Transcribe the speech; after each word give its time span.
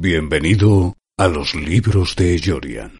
Bienvenido 0.00 0.94
a 1.16 1.26
los 1.26 1.56
libros 1.56 2.14
de 2.14 2.40
Jorian. 2.40 2.92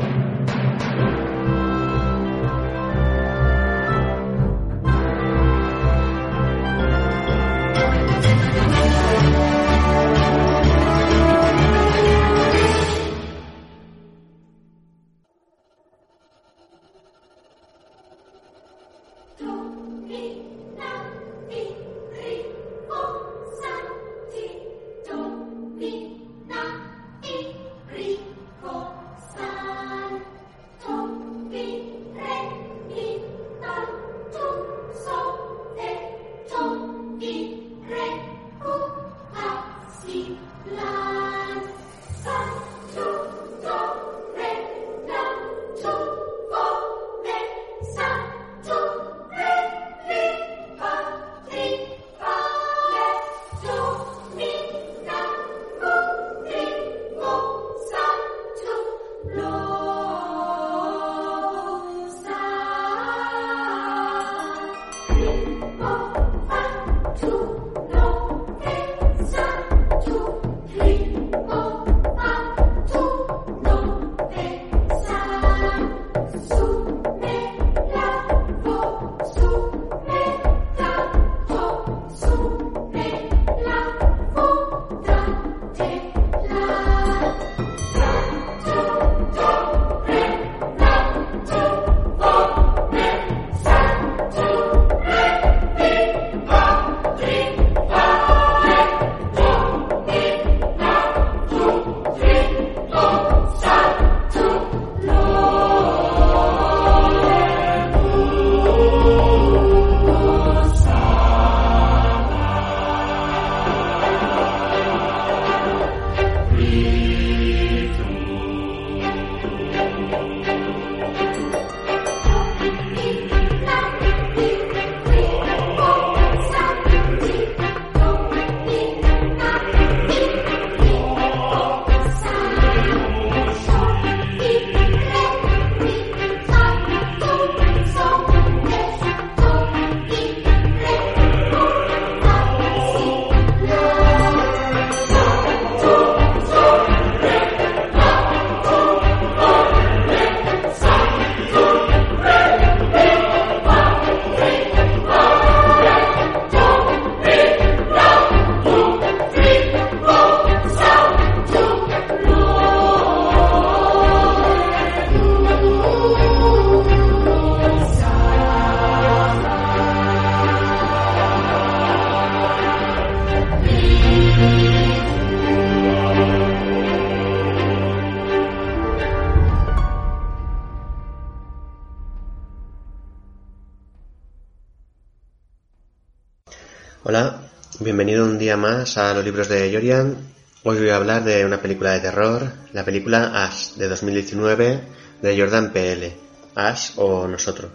A 188.97 189.13
los 189.13 189.25
libros 189.25 189.49
de 189.49 189.71
Jorian. 189.73 190.17
Hoy 190.63 190.79
voy 190.79 190.89
a 190.89 190.97
hablar 190.97 191.23
de 191.23 191.45
una 191.45 191.61
película 191.61 191.93
de 191.93 192.01
terror, 192.01 192.51
la 192.73 192.85
película 192.85 193.45
Ash 193.45 193.75
de 193.75 193.89
2019 193.89 194.81
de 195.21 195.39
Jordan 195.39 195.73
PL, 195.73 196.13
Ash 196.55 196.93
o 196.97 197.27
Nosotros. 197.27 197.71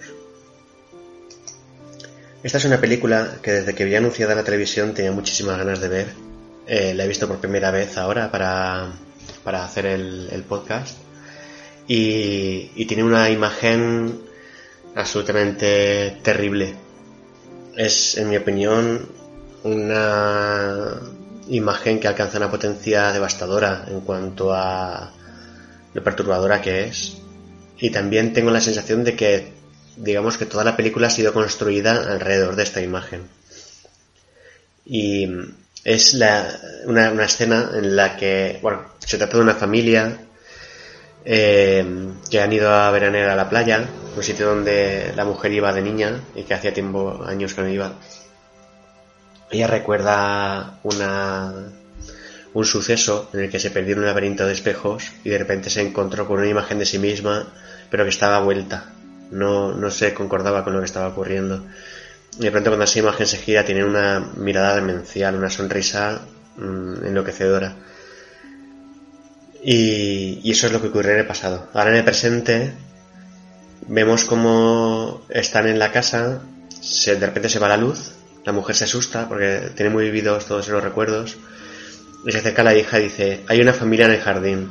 Esta 2.42 2.58
es 2.58 2.66
una 2.66 2.82
película 2.82 3.38
que 3.42 3.52
desde 3.52 3.76
que 3.76 3.86
vi 3.86 3.96
anunciada 3.96 4.32
en 4.32 4.40
la 4.40 4.44
televisión 4.44 4.94
tenía 4.94 5.12
muchísimas 5.12 5.58
ganas 5.58 5.82
de 5.82 5.88
ver. 5.88 6.08
Eh, 6.66 6.94
la 6.96 7.04
he 7.04 7.08
visto 7.08 7.28
por 7.28 7.38
primera 7.38 7.70
vez 7.70 7.96
ahora 7.98 8.32
para, 8.32 8.92
para 9.44 9.66
hacer 9.66 9.86
el, 9.86 10.44
podcast. 10.48 10.98
Y 11.86 12.86
tiene 12.86 13.04
una 13.04 13.30
imagen 13.30 14.20
absolutamente 14.96 16.18
terrible. 16.24 16.74
Es, 17.78 18.18
en 18.18 18.30
mi 18.30 18.38
opinión, 18.38 19.23
una 19.64 21.00
imagen 21.50 22.00
que 22.00 22.08
alcanza 22.08 22.38
una 22.38 22.52
potencia 22.52 23.12
devastadora 23.12 23.86
en 23.88 24.02
cuanto 24.02 24.54
a 24.54 25.12
lo 25.94 26.04
perturbadora 26.04 26.62
que 26.62 26.86
es. 26.86 27.18
Y 27.78 27.90
también 27.90 28.34
tengo 28.34 28.52
la 28.52 28.62
sensación 28.62 29.04
de 29.04 29.16
que, 29.16 29.54
digamos 29.98 30.38
que 30.38 30.46
toda 30.46 30.64
la 30.64 30.76
película 30.76 31.08
ha 31.08 31.12
sido 31.12 31.34
construida 31.34 32.14
alrededor 32.14 32.56
de 32.56 32.64
esta 32.64 32.82
imagen. 32.82 33.28
Y 34.86 35.30
es 35.84 36.14
una, 36.86 37.24
escena 37.24 37.72
en 37.74 37.96
la 37.96 38.16
que, 38.16 38.60
bueno, 38.62 38.84
se 39.00 39.18
trata 39.18 39.38
de 39.38 39.44
una 39.44 39.56
familia 39.56 40.18
eh, 41.26 41.86
que 42.30 42.42
han 42.42 42.54
ido 42.54 42.70
a 42.72 42.92
veranear 42.92 43.30
a 43.30 43.36
la 43.36 43.50
playa 43.50 43.88
un 44.16 44.24
sitio 44.24 44.48
donde 44.48 45.12
la 45.16 45.26
mujer 45.26 45.52
iba 45.52 45.74
de 45.74 45.82
niña 45.82 46.22
y 46.36 46.44
que 46.44 46.54
hacía 46.54 46.74
tiempo, 46.74 47.24
años 47.26 47.54
que 47.54 47.62
no 47.62 47.70
iba. 47.70 47.94
Ella 49.54 49.68
recuerda 49.68 50.80
una, 50.82 51.54
un 52.56 52.66
suceso 52.66 53.30
en 53.34 53.42
el 53.42 53.50
que 53.52 53.60
se 53.60 53.70
perdió 53.70 53.94
en 53.94 54.00
un 54.00 54.08
laberinto 54.08 54.48
de 54.48 54.54
espejos 54.54 55.12
y 55.24 55.30
de 55.30 55.38
repente 55.38 55.70
se 55.70 55.82
encontró 55.82 56.26
con 56.28 56.40
una 56.40 56.48
imagen 56.48 56.80
de 56.80 56.88
sí 56.88 56.98
misma, 56.98 57.54
pero 57.92 58.04
que 58.04 58.10
estaba 58.10 58.40
vuelta. 58.40 58.86
No, 59.30 59.72
no 59.72 59.92
se 59.92 60.12
concordaba 60.16 60.64
con 60.64 60.74
lo 60.74 60.80
que 60.80 60.86
estaba 60.86 61.10
ocurriendo. 61.10 61.64
Y 62.40 62.46
de 62.46 62.50
pronto 62.50 62.72
cuando 62.72 62.86
esa 62.86 62.98
imagen 62.98 63.28
se 63.28 63.38
gira 63.38 63.64
tiene 63.64 63.84
una 63.84 64.32
mirada 64.38 64.74
demencial, 64.74 65.36
una 65.36 65.52
sonrisa 65.52 66.22
mm, 66.58 67.06
enloquecedora. 67.06 67.76
Y, 69.62 70.40
y, 70.44 70.50
eso 70.50 70.66
es 70.66 70.74
lo 70.74 70.82
que 70.82 70.88
ocurrió 70.88 71.12
en 71.12 71.20
el 71.20 71.28
pasado. 71.28 71.70
Ahora 71.76 71.92
en 71.92 71.98
el 71.98 72.04
presente 72.04 72.74
vemos 73.88 74.26
cómo 74.26 75.22
están 75.30 75.68
en 75.68 75.78
la 75.78 75.92
casa, 75.92 76.42
se, 76.82 77.18
de 77.18 77.28
repente 77.28 77.50
se 77.50 77.60
va 77.60 77.70
la 77.70 77.78
luz, 77.78 78.14
la 78.46 78.52
mujer 78.52 78.76
se 78.76 78.86
asusta 78.86 79.28
porque 79.28 79.72
tiene 79.76 79.92
muy 79.92 80.06
vividos 80.06 80.46
todos 80.46 80.68
esos 80.68 80.84
recuerdos 80.84 81.38
y 82.26 82.32
se 82.32 82.38
acerca 82.38 82.62
a 82.62 82.66
la 82.66 82.76
hija 82.76 83.00
y 83.00 83.04
dice, 83.04 83.44
hay 83.48 83.62
una 83.62 83.74
familia 83.74 84.06
en 84.06 84.12
el 84.12 84.22
jardín. 84.22 84.70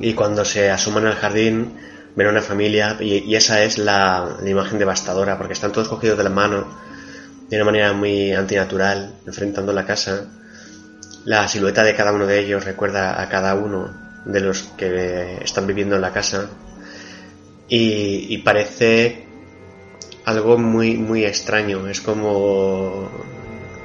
Y 0.00 0.14
cuando 0.14 0.44
se 0.44 0.70
asoman 0.70 1.06
al 1.06 1.14
jardín 1.14 1.74
ven 2.16 2.28
una 2.28 2.42
familia 2.42 2.96
y, 3.00 3.34
esa 3.34 3.62
es 3.62 3.78
la, 3.78 4.36
imagen 4.44 4.78
devastadora 4.78 5.36
porque 5.36 5.52
están 5.52 5.72
todos 5.72 5.88
cogidos 5.88 6.18
de 6.18 6.24
la 6.24 6.30
mano 6.30 6.66
de 7.48 7.56
una 7.56 7.64
manera 7.64 7.92
muy 7.92 8.32
antinatural 8.32 9.14
enfrentando 9.26 9.72
la 9.72 9.84
casa 9.84 10.26
la 11.24 11.46
silueta 11.48 11.82
de 11.82 11.94
cada 11.94 12.12
uno 12.12 12.26
de 12.26 12.38
ellos 12.38 12.64
recuerda 12.64 13.20
a 13.20 13.28
cada 13.28 13.54
uno 13.54 14.22
de 14.24 14.40
los 14.40 14.62
que 14.76 15.38
están 15.42 15.66
viviendo 15.66 15.96
en 15.96 16.02
la 16.02 16.12
casa 16.12 16.48
y, 17.68 18.38
parece 18.38 19.23
algo 20.24 20.58
muy 20.58 20.96
muy 20.96 21.24
extraño. 21.24 21.88
Es 21.88 22.00
como 22.00 23.10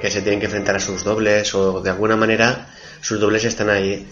que 0.00 0.10
se 0.10 0.22
tienen 0.22 0.40
que 0.40 0.46
enfrentar 0.46 0.76
a 0.76 0.80
sus 0.80 1.04
dobles 1.04 1.54
o 1.54 1.80
de 1.80 1.90
alguna 1.90 2.16
manera 2.16 2.68
sus 3.00 3.20
dobles 3.20 3.44
están 3.44 3.70
ahí. 3.70 4.06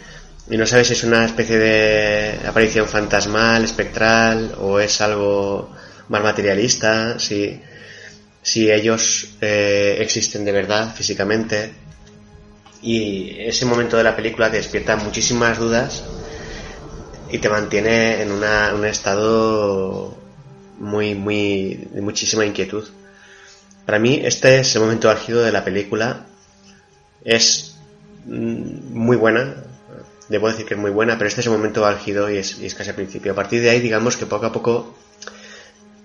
Y 0.51 0.57
no 0.57 0.67
sabes 0.67 0.89
si 0.89 0.95
es 0.95 1.05
una 1.05 1.27
especie 1.27 1.59
de 1.59 2.41
aparición 2.47 2.87
fantasmal, 2.89 3.65
espectral 3.65 4.55
o 4.59 4.81
es 4.81 5.01
algo 5.03 5.71
más 6.09 6.23
materialista, 6.23 7.19
si, 7.19 7.61
si 8.43 8.71
ellos 8.71 9.37
eh, 9.43 9.99
existen 10.01 10.45
de 10.45 10.53
verdad 10.53 10.95
físicamente. 10.95 11.71
Y 12.81 13.37
ese 13.41 13.67
momento 13.67 13.97
de 13.97 14.05
la 14.05 14.17
película 14.17 14.51
te 14.51 14.57
despierta 14.57 14.97
muchísimas 14.97 15.59
dudas 15.59 16.05
y 17.31 17.39
te 17.39 17.49
mantiene 17.51 18.23
en 18.23 18.33
una, 18.33 18.73
un 18.75 18.87
estado 18.87 20.17
muy, 20.79 21.15
muy, 21.15 21.89
de 21.93 22.01
muchísima 22.01 22.45
inquietud. 22.45 22.89
Para 23.87 23.99
mí, 23.99 24.21
este 24.23 24.61
es 24.61 24.75
el 24.75 24.83
momento 24.83 25.11
álgido 25.11 25.43
de 25.43 25.53
la 25.53 25.65
película. 25.65 26.27
Es 27.25 27.77
mm, 28.27 28.93
muy 28.93 29.17
buena. 29.17 29.65
Debo 30.29 30.49
decir 30.49 30.67
que 30.67 30.75
es 30.75 30.81
muy 30.81 30.91
buena, 30.91 31.17
pero 31.17 31.29
este 31.29 31.41
es 31.41 31.47
el 31.47 31.53
momento 31.53 31.87
álgido 31.87 32.31
y 32.31 32.37
es, 32.37 32.59
y 32.59 32.67
es 32.67 32.75
casi 32.75 32.91
al 32.91 32.97
principio. 32.97 33.33
A 33.33 33.35
partir 33.35 33.63
de 33.63 33.71
ahí, 33.71 33.81
digamos 33.81 34.17
que 34.17 34.27
poco 34.27 34.47
a 34.47 34.53
poco 34.53 34.95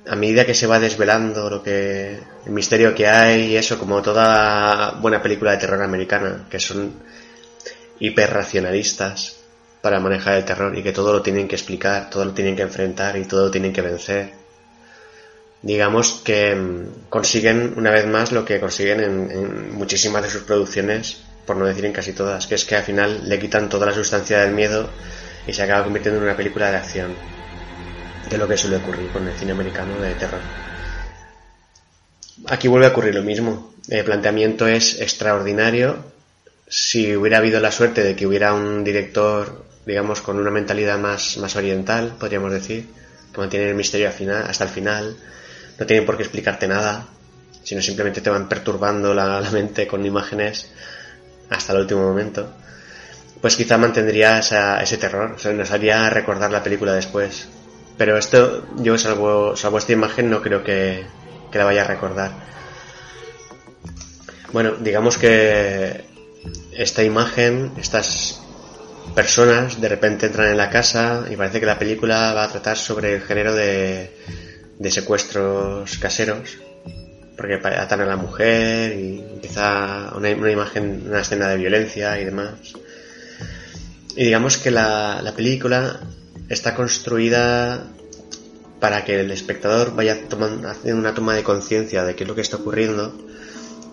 a 0.07 0.15
medida 0.15 0.45
que 0.45 0.53
se 0.53 0.67
va 0.67 0.79
desvelando 0.79 1.49
lo 1.49 1.63
que 1.63 2.19
el 2.45 2.51
misterio 2.51 2.93
que 2.93 3.07
hay 3.07 3.51
y 3.51 3.55
eso 3.57 3.79
como 3.79 4.01
toda 4.01 4.91
buena 4.99 5.21
película 5.21 5.51
de 5.51 5.57
terror 5.57 5.81
americana 5.81 6.45
que 6.49 6.59
son 6.59 6.93
hiperracionalistas 7.99 9.37
para 9.81 9.99
manejar 9.99 10.35
el 10.35 10.45
terror 10.45 10.77
y 10.77 10.83
que 10.83 10.91
todo 10.91 11.13
lo 11.13 11.21
tienen 11.21 11.47
que 11.47 11.55
explicar, 11.55 12.09
todo 12.09 12.25
lo 12.25 12.33
tienen 12.33 12.55
que 12.55 12.63
enfrentar 12.63 13.17
y 13.17 13.25
todo 13.25 13.45
lo 13.45 13.51
tienen 13.51 13.73
que 13.73 13.81
vencer. 13.81 14.42
Digamos 15.63 16.21
que 16.23 16.53
mm, 16.53 17.09
consiguen 17.09 17.73
una 17.77 17.89
vez 17.89 18.05
más 18.05 18.31
lo 18.31 18.45
que 18.45 18.59
consiguen 18.59 18.99
en, 18.99 19.31
en 19.31 19.73
muchísimas 19.73 20.21
de 20.21 20.29
sus 20.29 20.43
producciones, 20.43 21.23
por 21.45 21.55
no 21.55 21.65
decir 21.65 21.85
en 21.85 21.93
casi 21.93 22.13
todas, 22.13 22.45
que 22.45 22.55
es 22.55 22.65
que 22.65 22.75
al 22.75 22.83
final 22.83 23.27
le 23.27 23.39
quitan 23.39 23.69
toda 23.69 23.87
la 23.87 23.93
sustancia 23.93 24.41
del 24.41 24.53
miedo 24.53 24.89
y 25.47 25.53
se 25.53 25.63
acaba 25.63 25.83
convirtiendo 25.83 26.19
en 26.19 26.27
una 26.27 26.37
película 26.37 26.69
de 26.69 26.77
acción 26.77 27.15
de 28.29 28.37
lo 28.37 28.47
que 28.47 28.57
suele 28.57 28.77
ocurrir 28.77 29.09
con 29.09 29.27
el 29.27 29.37
cine 29.37 29.51
americano 29.51 29.99
de 29.99 30.13
terror. 30.15 30.41
Aquí 32.47 32.67
vuelve 32.67 32.87
a 32.87 32.89
ocurrir 32.89 33.15
lo 33.15 33.23
mismo. 33.23 33.73
El 33.89 34.03
planteamiento 34.03 34.67
es 34.67 34.99
extraordinario. 34.99 35.97
Si 36.67 37.15
hubiera 37.15 37.37
habido 37.37 37.59
la 37.59 37.71
suerte 37.71 38.03
de 38.03 38.15
que 38.15 38.25
hubiera 38.25 38.53
un 38.53 38.83
director, 38.83 39.65
digamos, 39.85 40.21
con 40.21 40.39
una 40.39 40.51
mentalidad 40.51 40.97
más, 40.97 41.37
más 41.37 41.55
oriental, 41.55 42.15
podríamos 42.19 42.51
decir, 42.51 42.87
que 43.31 43.37
mantiene 43.39 43.69
el 43.69 43.75
misterio 43.75 44.09
hasta 44.09 44.63
el 44.63 44.69
final, 44.69 45.15
no 45.79 45.85
tienen 45.85 46.05
por 46.05 46.17
qué 46.17 46.23
explicarte 46.23 46.67
nada, 46.67 47.07
sino 47.63 47.81
simplemente 47.81 48.21
te 48.21 48.29
van 48.29 48.47
perturbando 48.47 49.13
la, 49.13 49.41
mente 49.51 49.87
con 49.87 50.05
imágenes 50.05 50.71
hasta 51.49 51.73
el 51.73 51.79
último 51.79 52.03
momento, 52.03 52.53
pues 53.41 53.55
quizá 53.55 53.77
mantendría 53.77 54.39
ese 54.39 54.97
terror, 54.97 55.33
o 55.35 55.39
sea, 55.39 55.53
nos 55.53 55.71
haría 55.71 56.09
recordar 56.09 56.51
la 56.51 56.63
película 56.63 56.93
después. 56.93 57.47
Pero 57.97 58.17
esto, 58.17 58.65
yo 58.77 58.97
salvo, 58.97 59.55
salvo 59.55 59.77
esta 59.77 59.91
imagen, 59.91 60.29
no 60.29 60.41
creo 60.41 60.63
que, 60.63 61.05
que 61.51 61.57
la 61.57 61.65
vaya 61.65 61.83
a 61.83 61.87
recordar. 61.87 62.31
Bueno, 64.51 64.75
digamos 64.79 65.17
que 65.17 66.05
esta 66.71 67.03
imagen, 67.03 67.71
estas 67.77 68.41
personas 69.15 69.79
de 69.79 69.89
repente 69.89 70.27
entran 70.27 70.49
en 70.49 70.57
la 70.57 70.69
casa 70.69 71.25
y 71.29 71.35
parece 71.35 71.59
que 71.59 71.65
la 71.65 71.77
película 71.77 72.33
va 72.33 72.45
a 72.45 72.49
tratar 72.49 72.77
sobre 72.77 73.15
el 73.15 73.21
género 73.21 73.53
de, 73.53 74.11
de 74.83 74.91
secuestros 74.91 75.97
caseros, 75.97 76.57
porque 77.37 77.55
atan 77.55 78.01
a 78.01 78.05
la 78.05 78.17
mujer 78.17 78.99
y 78.99 79.19
empieza 79.35 80.11
una, 80.13 80.29
imagen, 80.29 81.05
una 81.07 81.21
escena 81.21 81.47
de 81.47 81.57
violencia 81.57 82.19
y 82.19 82.25
demás. 82.25 82.51
Y 84.17 84.25
digamos 84.25 84.57
que 84.57 84.71
la, 84.71 85.21
la 85.21 85.31
película 85.31 86.01
está 86.49 86.75
construida 86.75 87.87
para 88.81 89.05
que 89.05 89.21
el 89.21 89.31
espectador 89.31 89.95
vaya 89.95 90.27
tomando, 90.27 90.69
haciendo 90.69 90.99
una 90.99 91.13
toma 91.13 91.33
de 91.33 91.43
conciencia 91.43 92.03
de 92.03 92.15
qué 92.15 92.25
es 92.25 92.27
lo 92.27 92.35
que 92.35 92.41
está 92.41 92.57
ocurriendo 92.57 93.17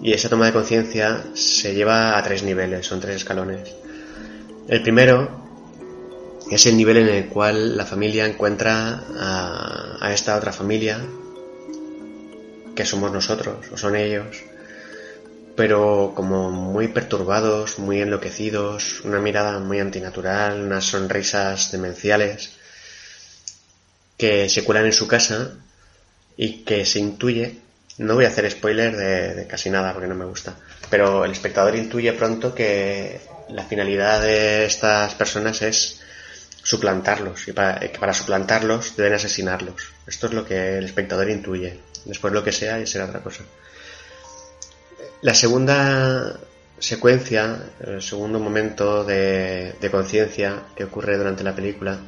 y 0.03 0.13
esa 0.13 0.29
toma 0.29 0.47
de 0.47 0.53
conciencia 0.53 1.25
se 1.35 1.73
lleva 1.73 2.19
a 2.19 2.23
tres 2.25 2.43
niveles, 2.43 2.85
son 2.85 2.99
tres 2.99 3.15
escalones. 3.15 3.77
El 4.67 4.83
primero 4.83 5.40
es 6.51 6.67
el 6.67 6.77
nivel 6.77 6.97
en 6.97 7.09
el 7.09 7.27
cual 7.27 7.77
la 7.77 7.87
familia 7.87 8.27
encuentra 8.27 9.05
a, 10.01 10.13
esta 10.13 10.37
otra 10.37 10.53
familia, 10.53 11.01
que 12.75 12.85
somos 12.85 13.13
nosotros 13.13 13.67
o 13.73 13.77
son 13.77 13.95
ellos, 13.95 14.43
pero 15.55 16.13
como 16.17 16.51
muy 16.51 16.89
perturbados, 16.89 17.79
muy 17.79 18.01
enloquecidos, 18.01 19.03
una 19.05 19.21
mirada 19.21 19.61
muy 19.61 19.79
antinatural, 19.79 20.63
unas 20.63 20.87
sonrisas 20.87 21.71
demenciales 21.71 22.51
que 24.17 24.49
se 24.49 24.65
cuelan 24.65 24.87
en 24.87 24.93
su 24.93 25.07
casa 25.07 25.53
y 26.37 26.65
que 26.65 26.85
se 26.85 26.99
intuye, 26.99 27.59
no 27.99 28.15
voy 28.15 28.25
a 28.25 28.29
hacer 28.29 28.51
spoiler 28.51 28.97
de, 28.97 29.47
casi 29.47 29.71
nada 29.71 29.93
porque 29.93 30.09
no 30.09 30.17
me 30.17 30.25
gusta, 30.25 30.57
pero 30.89 31.25
el 31.25 31.31
espectador 31.31 31.77
intuye 31.77 32.13
pronto 32.13 32.55
que 32.55 33.21
la 33.51 33.65
finalidad 33.65 34.23
de 34.23 34.65
estas 34.65 35.15
personas 35.15 35.63
es 35.63 36.00
suplantarlos 36.63 37.49
y 37.49 37.53
para, 37.53 37.81
que 37.81 37.99
para 37.99 38.13
suplantarlos 38.13 38.97
deben 38.97 39.15
asesinarlos. 39.15 39.93
Esto 40.07 40.27
es 40.27 40.33
lo 40.33 40.45
que 40.45 40.79
el 40.79 40.85
espectador 40.85 41.31
intuye. 41.31 41.81
Después 42.05 42.33
lo 42.33 42.45
que 42.45 42.53
sea 42.53 42.81
y 42.81 42.87
será 42.87 43.07
otra 43.07 43.21
cosa. 43.21 43.45
La 45.23 45.35
segunda 45.35 46.39
secuencia, 46.79 47.63
el 47.81 48.01
segundo 48.01 48.39
momento 48.39 49.05
de, 49.05 49.77
conciencia 49.91 50.63
que 50.75 50.85
ocurre 50.85 51.19
durante 51.19 51.45
la 51.45 51.55
película, 51.55 51.99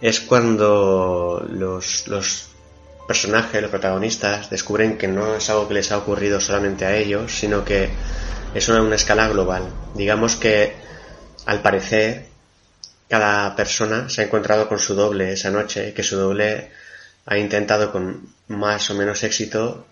es 0.00 0.20
cuando 0.20 1.46
los, 1.50 2.08
los, 2.08 2.48
personajes, 3.06 3.60
los 3.60 3.70
protagonistas, 3.70 4.48
descubren 4.48 4.96
que 4.96 5.08
no 5.08 5.36
es 5.36 5.50
algo 5.50 5.68
que 5.68 5.74
les 5.74 5.92
ha 5.92 5.98
ocurrido 5.98 6.40
solamente 6.40 6.86
a 6.86 6.96
ellos, 6.96 7.38
sino 7.38 7.64
que 7.64 7.90
es 8.54 8.68
una, 8.68 8.80
una 8.80 8.96
escala 8.96 9.28
global. 9.28 9.64
Digamos 9.94 10.36
que, 10.36 10.74
al 11.44 11.60
parecer, 11.60 12.33
cada 13.08 13.54
persona 13.56 14.08
se 14.08 14.22
ha 14.22 14.24
encontrado 14.24 14.68
con 14.68 14.78
su 14.78 14.94
doble 14.94 15.32
esa 15.32 15.50
noche, 15.50 15.92
que 15.92 16.02
su 16.02 16.16
doble 16.16 16.70
ha 17.26 17.38
intentado 17.38 17.92
con 17.92 18.28
más 18.48 18.90
o 18.90 18.94
menos 18.94 19.22
éxito 19.22 19.86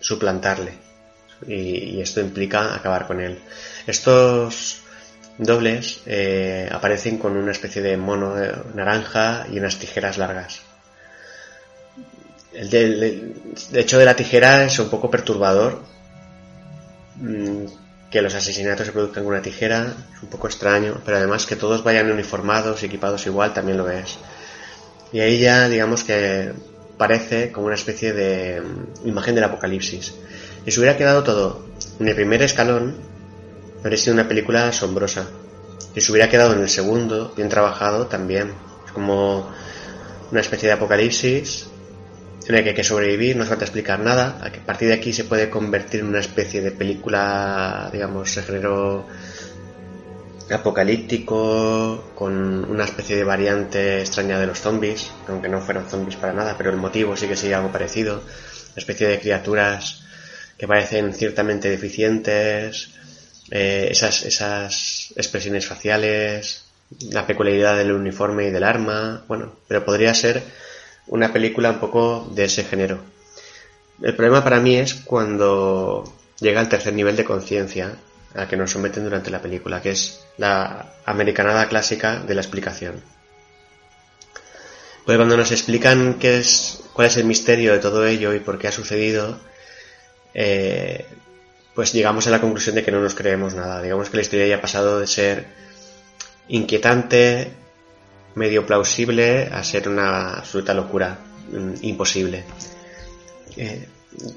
suplantarle 0.00 0.90
y, 1.46 2.00
esto 2.00 2.20
implica 2.20 2.74
acabar 2.74 3.06
con 3.06 3.20
él. 3.20 3.38
Estos 3.86 4.82
dobles 5.38 6.02
eh, 6.06 6.68
aparecen 6.70 7.18
con 7.18 7.36
una 7.36 7.52
especie 7.52 7.82
de 7.82 7.96
mono 7.96 8.34
naranja 8.74 9.46
y 9.50 9.58
unas 9.58 9.78
tijeras 9.78 10.18
largas. 10.18 10.62
El 12.52 13.44
hecho 13.72 13.98
de 13.98 14.04
la 14.04 14.16
tijera 14.16 14.64
es 14.64 14.78
un 14.78 14.90
poco 14.90 15.10
perturbador. 15.10 15.82
Que 18.10 18.22
los 18.22 18.34
asesinatos 18.34 18.86
se 18.86 18.92
produzcan 18.92 19.24
con 19.24 19.34
una 19.34 19.42
tijera 19.42 19.94
es 20.16 20.22
un 20.22 20.28
poco 20.28 20.48
extraño, 20.48 21.00
pero 21.04 21.18
además 21.18 21.46
que 21.46 21.56
todos 21.56 21.84
vayan 21.84 22.10
uniformados 22.10 22.82
y 22.82 22.86
equipados 22.86 23.26
igual 23.26 23.54
también 23.54 23.78
lo 23.78 23.88
es. 23.88 24.18
Y 25.12 25.20
ahí 25.20 25.38
ya, 25.38 25.68
digamos 25.68 26.04
que 26.04 26.52
parece 26.96 27.50
como 27.50 27.66
una 27.66 27.76
especie 27.76 28.12
de 28.12 28.60
mm, 28.60 29.08
imagen 29.08 29.34
del 29.34 29.44
apocalipsis. 29.44 30.14
Y 30.66 30.70
se 30.70 30.80
hubiera 30.80 30.96
quedado 30.96 31.22
todo 31.22 31.66
en 31.98 32.08
el 32.08 32.14
primer 32.14 32.42
escalón, 32.42 32.96
habría 33.80 33.98
sido 33.98 34.14
una 34.14 34.28
película 34.28 34.68
asombrosa. 34.68 35.26
Y 35.94 36.00
se 36.00 36.12
hubiera 36.12 36.28
quedado 36.28 36.52
en 36.52 36.60
el 36.60 36.68
segundo, 36.68 37.32
bien 37.36 37.48
trabajado, 37.48 38.06
también. 38.06 38.52
Es 38.86 38.92
como 38.92 39.50
una 40.30 40.40
especie 40.40 40.68
de 40.68 40.74
apocalipsis 40.74 41.68
en 42.58 42.64
que 42.64 42.70
hay 42.70 42.76
que 42.76 42.84
sobrevivir, 42.84 43.36
no 43.36 43.42
hace 43.42 43.50
falta 43.50 43.64
explicar 43.64 44.00
nada. 44.00 44.38
A 44.42 44.66
partir 44.66 44.88
de 44.88 44.94
aquí 44.94 45.12
se 45.12 45.24
puede 45.24 45.50
convertir 45.50 46.00
en 46.00 46.06
una 46.06 46.20
especie 46.20 46.60
de 46.60 46.70
película, 46.70 47.88
digamos, 47.92 48.34
de 48.34 48.42
género 48.42 49.06
apocalíptico, 50.50 52.12
con 52.14 52.64
una 52.68 52.84
especie 52.84 53.16
de 53.16 53.24
variante 53.24 54.00
extraña 54.00 54.38
de 54.38 54.46
los 54.46 54.60
zombies, 54.60 55.10
aunque 55.28 55.48
no 55.48 55.60
fueran 55.60 55.88
zombies 55.88 56.16
para 56.16 56.32
nada, 56.32 56.56
pero 56.58 56.70
el 56.70 56.76
motivo 56.76 57.16
sí 57.16 57.28
que 57.28 57.36
sería 57.36 57.58
algo 57.58 57.72
parecido. 57.72 58.22
Especie 58.76 59.08
de 59.08 59.20
criaturas 59.20 60.02
que 60.58 60.68
parecen 60.68 61.14
ciertamente 61.14 61.70
deficientes, 61.70 62.90
eh, 63.50 63.88
esas, 63.90 64.24
esas 64.24 65.12
expresiones 65.16 65.66
faciales, 65.66 66.64
la 67.10 67.26
peculiaridad 67.26 67.76
del 67.76 67.92
uniforme 67.92 68.46
y 68.46 68.50
del 68.50 68.64
arma, 68.64 69.24
bueno, 69.28 69.56
pero 69.68 69.84
podría 69.84 70.12
ser 70.14 70.42
una 71.10 71.32
película 71.32 71.70
un 71.70 71.80
poco 71.80 72.28
de 72.32 72.44
ese 72.44 72.64
género. 72.64 73.00
El 74.00 74.14
problema 74.14 74.42
para 74.42 74.60
mí 74.60 74.76
es 74.76 74.94
cuando 74.94 76.04
llega 76.38 76.60
al 76.60 76.68
tercer 76.68 76.94
nivel 76.94 77.16
de 77.16 77.24
conciencia 77.24 77.96
a 78.34 78.46
que 78.46 78.56
nos 78.56 78.70
someten 78.70 79.04
durante 79.04 79.30
la 79.30 79.42
película, 79.42 79.82
que 79.82 79.90
es 79.90 80.20
la 80.38 80.94
americanada 81.04 81.68
clásica 81.68 82.20
de 82.20 82.34
la 82.34 82.40
explicación. 82.40 83.02
Pues 85.04 85.16
cuando 85.16 85.36
nos 85.36 85.50
explican 85.50 86.14
qué 86.20 86.38
es, 86.38 86.84
cuál 86.92 87.08
es 87.08 87.16
el 87.16 87.24
misterio 87.24 87.72
de 87.72 87.80
todo 87.80 88.06
ello 88.06 88.32
y 88.32 88.38
por 88.38 88.58
qué 88.58 88.68
ha 88.68 88.72
sucedido, 88.72 89.36
eh, 90.32 91.06
pues 91.74 91.92
llegamos 91.92 92.28
a 92.28 92.30
la 92.30 92.40
conclusión 92.40 92.76
de 92.76 92.84
que 92.84 92.92
no 92.92 93.00
nos 93.00 93.16
creemos 93.16 93.54
nada. 93.54 93.82
Digamos 93.82 94.10
que 94.10 94.16
la 94.16 94.22
historia 94.22 94.46
ya 94.46 94.56
ha 94.56 94.60
pasado 94.60 95.00
de 95.00 95.08
ser 95.08 95.46
inquietante, 96.46 97.50
medio 98.34 98.66
plausible, 98.66 99.48
a 99.52 99.62
ser 99.64 99.88
una 99.88 100.34
absoluta 100.34 100.74
locura, 100.74 101.18
mm, 101.50 101.74
imposible. 101.82 102.44
Eh, 103.56 103.88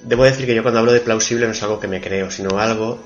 debo 0.03 0.23
decir 0.23 0.45
que 0.45 0.55
yo 0.55 0.63
cuando 0.63 0.79
hablo 0.79 0.91
de 0.91 0.99
plausible 0.99 1.45
no 1.45 1.51
es 1.51 1.63
algo 1.63 1.79
que 1.79 1.87
me 1.87 2.01
creo, 2.01 2.31
sino 2.31 2.59
algo 2.59 2.99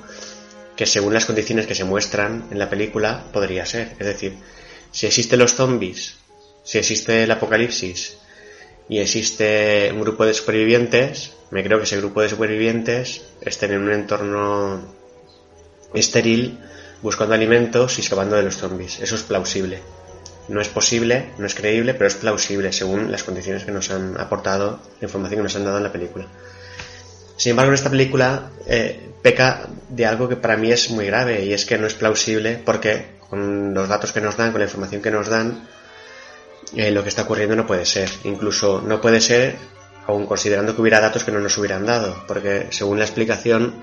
que 0.76 0.86
según 0.86 1.12
las 1.12 1.26
condiciones 1.26 1.66
que 1.66 1.74
se 1.74 1.84
muestran 1.84 2.46
en 2.50 2.58
la 2.58 2.70
película 2.70 3.24
podría 3.32 3.66
ser. 3.66 3.96
Es 3.98 4.06
decir, 4.06 4.36
si 4.92 5.06
existen 5.06 5.40
los 5.40 5.54
zombies, 5.54 6.16
si 6.62 6.78
existe 6.78 7.24
el 7.24 7.30
apocalipsis 7.30 8.18
y 8.88 8.98
existe 8.98 9.90
un 9.92 10.00
grupo 10.00 10.24
de 10.24 10.34
supervivientes, 10.34 11.32
me 11.50 11.64
creo 11.64 11.78
que 11.78 11.84
ese 11.84 11.96
grupo 11.96 12.22
de 12.22 12.28
supervivientes 12.28 13.22
estén 13.40 13.72
en 13.72 13.82
un 13.82 13.92
entorno 13.92 14.94
estéril 15.94 16.58
buscando 17.02 17.34
alimentos 17.34 17.98
y 17.98 18.02
escapando 18.02 18.36
de 18.36 18.42
los 18.42 18.56
zombies. 18.56 19.00
Eso 19.00 19.14
es 19.14 19.22
plausible. 19.22 19.80
No 20.48 20.60
es 20.60 20.68
posible, 20.68 21.30
no 21.38 21.46
es 21.46 21.54
creíble, 21.54 21.94
pero 21.94 22.06
es 22.06 22.14
plausible 22.14 22.72
según 22.72 23.12
las 23.12 23.22
condiciones 23.22 23.64
que 23.64 23.70
nos 23.70 23.90
han 23.90 24.18
aportado, 24.18 24.80
la 25.00 25.06
información 25.06 25.38
que 25.38 25.42
nos 25.42 25.56
han 25.56 25.64
dado 25.64 25.76
en 25.76 25.82
la 25.82 25.92
película. 25.92 26.26
Sin 27.36 27.50
embargo, 27.50 27.70
en 27.70 27.74
esta 27.74 27.90
película 27.90 28.50
eh, 28.66 29.10
peca 29.22 29.68
de 29.88 30.06
algo 30.06 30.28
que 30.28 30.36
para 30.36 30.56
mí 30.56 30.72
es 30.72 30.90
muy 30.90 31.06
grave 31.06 31.44
y 31.44 31.52
es 31.52 31.64
que 31.64 31.78
no 31.78 31.86
es 31.86 31.94
plausible 31.94 32.60
porque 32.64 33.18
con 33.28 33.74
los 33.74 33.88
datos 33.88 34.12
que 34.12 34.20
nos 34.20 34.36
dan, 34.36 34.50
con 34.50 34.60
la 34.60 34.66
información 34.66 35.02
que 35.02 35.10
nos 35.10 35.28
dan, 35.28 35.68
eh, 36.76 36.90
lo 36.90 37.02
que 37.02 37.08
está 37.10 37.22
ocurriendo 37.22 37.54
no 37.54 37.66
puede 37.66 37.84
ser. 37.84 38.10
Incluso 38.24 38.82
no 38.84 39.00
puede 39.00 39.20
ser, 39.20 39.56
aun 40.06 40.26
considerando 40.26 40.74
que 40.74 40.80
hubiera 40.80 41.00
datos 41.00 41.24
que 41.24 41.32
no 41.32 41.40
nos 41.40 41.56
hubieran 41.58 41.86
dado, 41.86 42.24
porque 42.26 42.68
según 42.70 42.98
la 42.98 43.04
explicación 43.04 43.74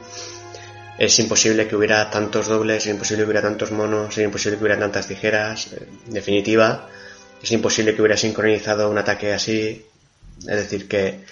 es 0.98 1.20
imposible 1.20 1.68
que 1.68 1.76
hubiera 1.76 2.10
tantos 2.10 2.48
dobles, 2.48 2.86
es 2.86 2.92
imposible 2.92 3.24
que 3.24 3.26
hubiera 3.26 3.42
tantos 3.42 3.72
monos, 3.72 4.18
es 4.18 4.24
imposible 4.24 4.58
que 4.58 4.64
hubiera 4.64 4.80
tantas 4.80 5.08
tijeras. 5.08 5.70
En 6.08 6.14
definitiva, 6.14 6.88
es 7.42 7.52
imposible 7.52 7.94
que 7.94 8.02
hubiera 8.02 8.18
sincronizado 8.18 8.90
un 8.90 8.98
ataque 8.98 9.34
así. 9.34 9.86
Es 10.40 10.56
decir, 10.58 10.88
que 10.88 11.26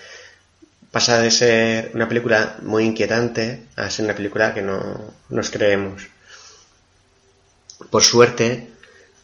pasa 0.91 1.19
de 1.19 1.31
ser 1.31 1.91
una 1.93 2.07
película 2.07 2.57
muy 2.61 2.83
inquietante 2.83 3.63
a 3.75 3.89
ser 3.89 4.05
una 4.05 4.15
película 4.15 4.53
que 4.53 4.61
no 4.61 5.13
nos 5.29 5.49
creemos. 5.49 6.07
Por 7.89 8.03
suerte, 8.03 8.69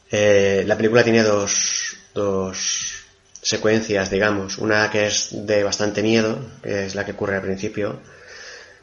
eh, 0.09 0.63
la 0.65 0.77
película 0.77 1.03
tiene 1.03 1.23
dos, 1.23 1.97
dos 2.13 3.05
secuencias, 3.41 4.09
digamos. 4.09 4.57
Una 4.57 4.89
que 4.89 5.07
es 5.07 5.29
de 5.31 5.63
bastante 5.63 6.01
miedo, 6.01 6.39
que 6.63 6.85
es 6.85 6.95
la 6.95 7.05
que 7.05 7.11
ocurre 7.11 7.35
al 7.35 7.41
principio, 7.41 7.99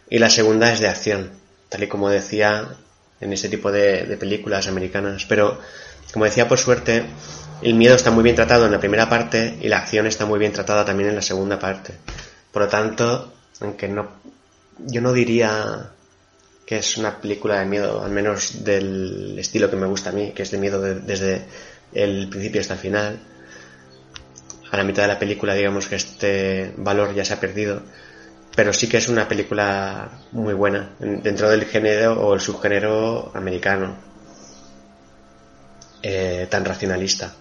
y 0.09 0.19
la 0.19 0.31
segunda 0.31 0.73
es 0.73 0.81
de 0.81 0.89
acción, 0.89 1.33
tal 1.69 1.83
y 1.83 1.89
como 1.89 2.09
decía 2.09 2.69
en 3.21 3.33
este 3.33 3.49
tipo 3.49 3.73
de, 3.73 4.05
de 4.05 4.17
películas 4.17 4.69
americanas. 4.69 5.25
Pero, 5.27 5.59
como 6.13 6.25
decía, 6.25 6.49
por 6.49 6.59
suerte, 6.59 7.05
el 7.63 7.75
miedo 7.75 7.95
está 7.95 8.11
muy 8.11 8.23
bien 8.23 8.37
tratado 8.37 8.67
en 8.67 8.73
la 8.73 8.81
primera 8.81 9.09
parte 9.09 9.57
y 9.61 9.69
la 9.69 9.79
acción 9.79 10.07
está 10.07 10.27
muy 10.27 10.39
bien 10.39 10.53
tratada 10.53 10.85
también 10.85 11.09
en 11.11 11.17
la 11.17 11.23
segunda 11.23 11.59
parte. 11.59 11.95
Por 12.53 12.63
lo 12.63 12.69
tanto, 12.69 13.33
aunque 13.61 13.89
no, 13.89 14.09
yo 14.79 15.01
no 15.01 15.13
diría 15.13 15.91
que 16.67 16.79
es 16.79 16.97
una 16.97 17.21
película 17.21 17.61
de 17.61 17.67
miedo, 17.67 18.03
al 18.03 18.11
menos 18.11 18.65
del 18.65 19.39
estilo 19.39 19.71
que 19.71 19.77
me 19.77 19.87
gusta 19.87 20.11
a 20.11 20.13
mí, 20.13 20.33
que 20.33 20.43
es 20.43 20.51
de 20.51 20.59
miedo 20.59 20.81
desde 20.81 21.45
el 21.95 22.29
principio 22.29 22.61
hasta 22.61 22.75
el 22.75 22.81
final. 22.81 23.21
A 24.71 24.77
la 24.77 24.83
mitad 24.83 25.03
de 25.03 25.09
la 25.09 25.19
película, 25.19 25.55
digamos 25.55 25.87
que 25.87 25.95
este 25.95 26.75
valor 26.77 27.15
ya 27.15 27.25
se 27.25 27.35
ha 27.35 27.41
perdido, 27.41 27.83
pero 28.57 28.73
sí 28.73 28.89
que 28.89 28.97
es 28.97 29.09
una 29.09 29.29
película 29.29 30.09
muy 30.33 30.55
buena 30.55 30.91
dentro 30.99 31.49
del 31.49 31.67
género 31.67 32.21
o 32.21 32.35
el 32.35 32.41
subgénero 32.41 33.31
americano, 33.35 33.97
eh, 36.03 36.49
tan 36.51 36.65
racionalista. 36.65 37.33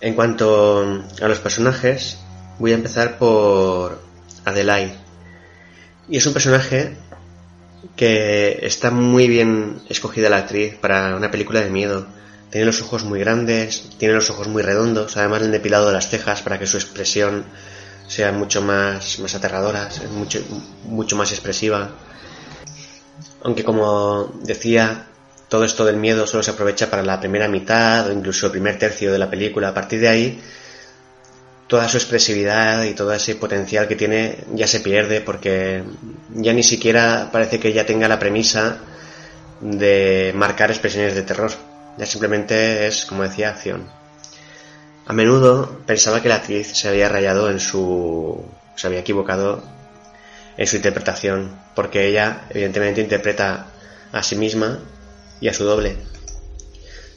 En 0.00 0.14
cuanto 0.14 0.82
a 1.22 1.28
los 1.28 1.38
personajes, 1.38 2.18
Voy 2.62 2.70
a 2.70 2.76
empezar 2.76 3.18
por 3.18 4.00
Adelaide. 4.44 4.94
Y 6.08 6.18
es 6.18 6.26
un 6.26 6.32
personaje 6.32 6.96
que 7.96 8.60
está 8.62 8.90
muy 8.90 9.26
bien 9.26 9.80
escogida 9.88 10.28
la 10.28 10.36
actriz 10.36 10.76
para 10.76 11.16
una 11.16 11.30
película 11.30 11.60
de 11.60 11.70
miedo. 11.70 12.06
Tiene 12.50 12.66
los 12.66 12.80
ojos 12.82 13.04
muy 13.04 13.18
grandes, 13.18 13.90
tiene 13.98 14.14
los 14.14 14.30
ojos 14.30 14.46
muy 14.46 14.62
redondos, 14.62 15.16
además 15.16 15.42
el 15.42 15.50
depilado 15.50 15.88
de 15.88 15.94
las 15.94 16.08
cejas 16.08 16.42
para 16.42 16.58
que 16.58 16.66
su 16.66 16.76
expresión 16.76 17.46
sea 18.06 18.32
mucho 18.32 18.62
más, 18.62 19.18
más 19.18 19.34
aterradora, 19.34 19.88
mucho, 20.12 20.40
mucho 20.84 21.16
más 21.16 21.32
expresiva. 21.32 21.90
Aunque 23.42 23.64
como 23.64 24.32
decía, 24.42 25.06
todo 25.48 25.64
esto 25.64 25.84
del 25.84 25.96
miedo 25.96 26.26
solo 26.26 26.42
se 26.42 26.50
aprovecha 26.50 26.88
para 26.90 27.02
la 27.02 27.20
primera 27.20 27.48
mitad 27.48 28.08
o 28.08 28.12
incluso 28.12 28.46
el 28.46 28.52
primer 28.52 28.78
tercio 28.78 29.12
de 29.12 29.18
la 29.18 29.28
película. 29.28 29.68
A 29.68 29.74
partir 29.74 30.00
de 30.00 30.08
ahí 30.08 30.40
toda 31.66 31.88
su 31.88 31.96
expresividad 31.96 32.84
y 32.84 32.94
todo 32.94 33.12
ese 33.12 33.34
potencial 33.34 33.88
que 33.88 33.96
tiene 33.96 34.44
ya 34.52 34.66
se 34.66 34.80
pierde 34.80 35.20
porque 35.20 35.82
ya 36.34 36.52
ni 36.52 36.62
siquiera 36.62 37.30
parece 37.32 37.58
que 37.58 37.68
ella 37.68 37.86
tenga 37.86 38.08
la 38.08 38.18
premisa 38.18 38.78
de 39.60 40.32
marcar 40.34 40.70
expresiones 40.70 41.14
de 41.14 41.22
terror. 41.22 41.50
Ya 41.96 42.06
simplemente 42.06 42.86
es, 42.86 43.04
como 43.04 43.22
decía, 43.22 43.50
acción. 43.50 43.88
A 45.06 45.12
menudo 45.12 45.80
pensaba 45.86 46.22
que 46.22 46.28
la 46.28 46.36
actriz 46.36 46.68
se 46.76 46.88
había 46.88 47.08
rayado 47.08 47.50
en 47.50 47.60
su... 47.60 48.44
se 48.76 48.86
había 48.86 49.00
equivocado 49.00 49.62
en 50.56 50.66
su 50.66 50.76
interpretación, 50.76 51.58
porque 51.74 52.06
ella 52.06 52.46
evidentemente 52.50 53.00
interpreta 53.00 53.66
a 54.12 54.22
sí 54.22 54.36
misma 54.36 54.80
y 55.40 55.48
a 55.48 55.54
su 55.54 55.64
doble, 55.64 55.96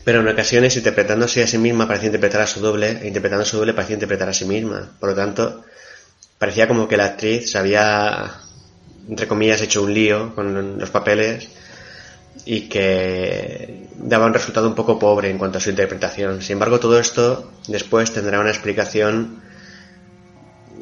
pero 0.06 0.22
en 0.22 0.27
ocasiones, 0.27 0.77
interpretándose 0.77 1.42
a 1.42 1.48
sí 1.48 1.58
misma, 1.58 1.88
parecía 1.88 2.08
interpretar 2.08 2.42
a 2.42 2.48
su 2.48 2.60
doble, 2.62 3.00
e 3.01 3.08
interpretando 3.08 3.42
a 3.42 3.46
su 3.46 3.58
doble, 3.58 3.74
parecía 3.74 3.96
interpretar 3.96 4.30
a 4.30 4.34
sí 4.34 4.46
misma. 4.46 4.92
Por 5.00 5.10
lo 5.10 5.15
tanto, 5.15 5.65
parecía 6.38 6.68
como 6.68 6.88
que 6.88 6.96
la 6.96 7.06
actriz 7.06 7.50
se 7.51 7.58
había, 7.58 8.36
entre 9.10 9.27
comillas, 9.27 9.62
hecho 9.62 9.82
un 9.82 9.96
lío 9.96 10.36
con 10.36 10.77
los 10.77 10.92
papeles 10.92 11.50
y 12.46 12.70
que 12.70 13.88
daba 13.98 14.28
un 14.28 14.34
resultado 14.34 14.68
un 14.68 14.75
poco 14.75 15.00
pobre 15.00 15.30
en 15.32 15.38
cuanto 15.38 15.58
a 15.58 15.62
su 15.62 15.72
interpretación. 15.72 16.42
Sin 16.42 16.54
embargo, 16.54 16.80
todo 16.80 17.00
esto 17.00 17.52
después 17.68 18.12
tendrá 18.12 18.40
una 18.40 18.52
explicación 18.52 19.42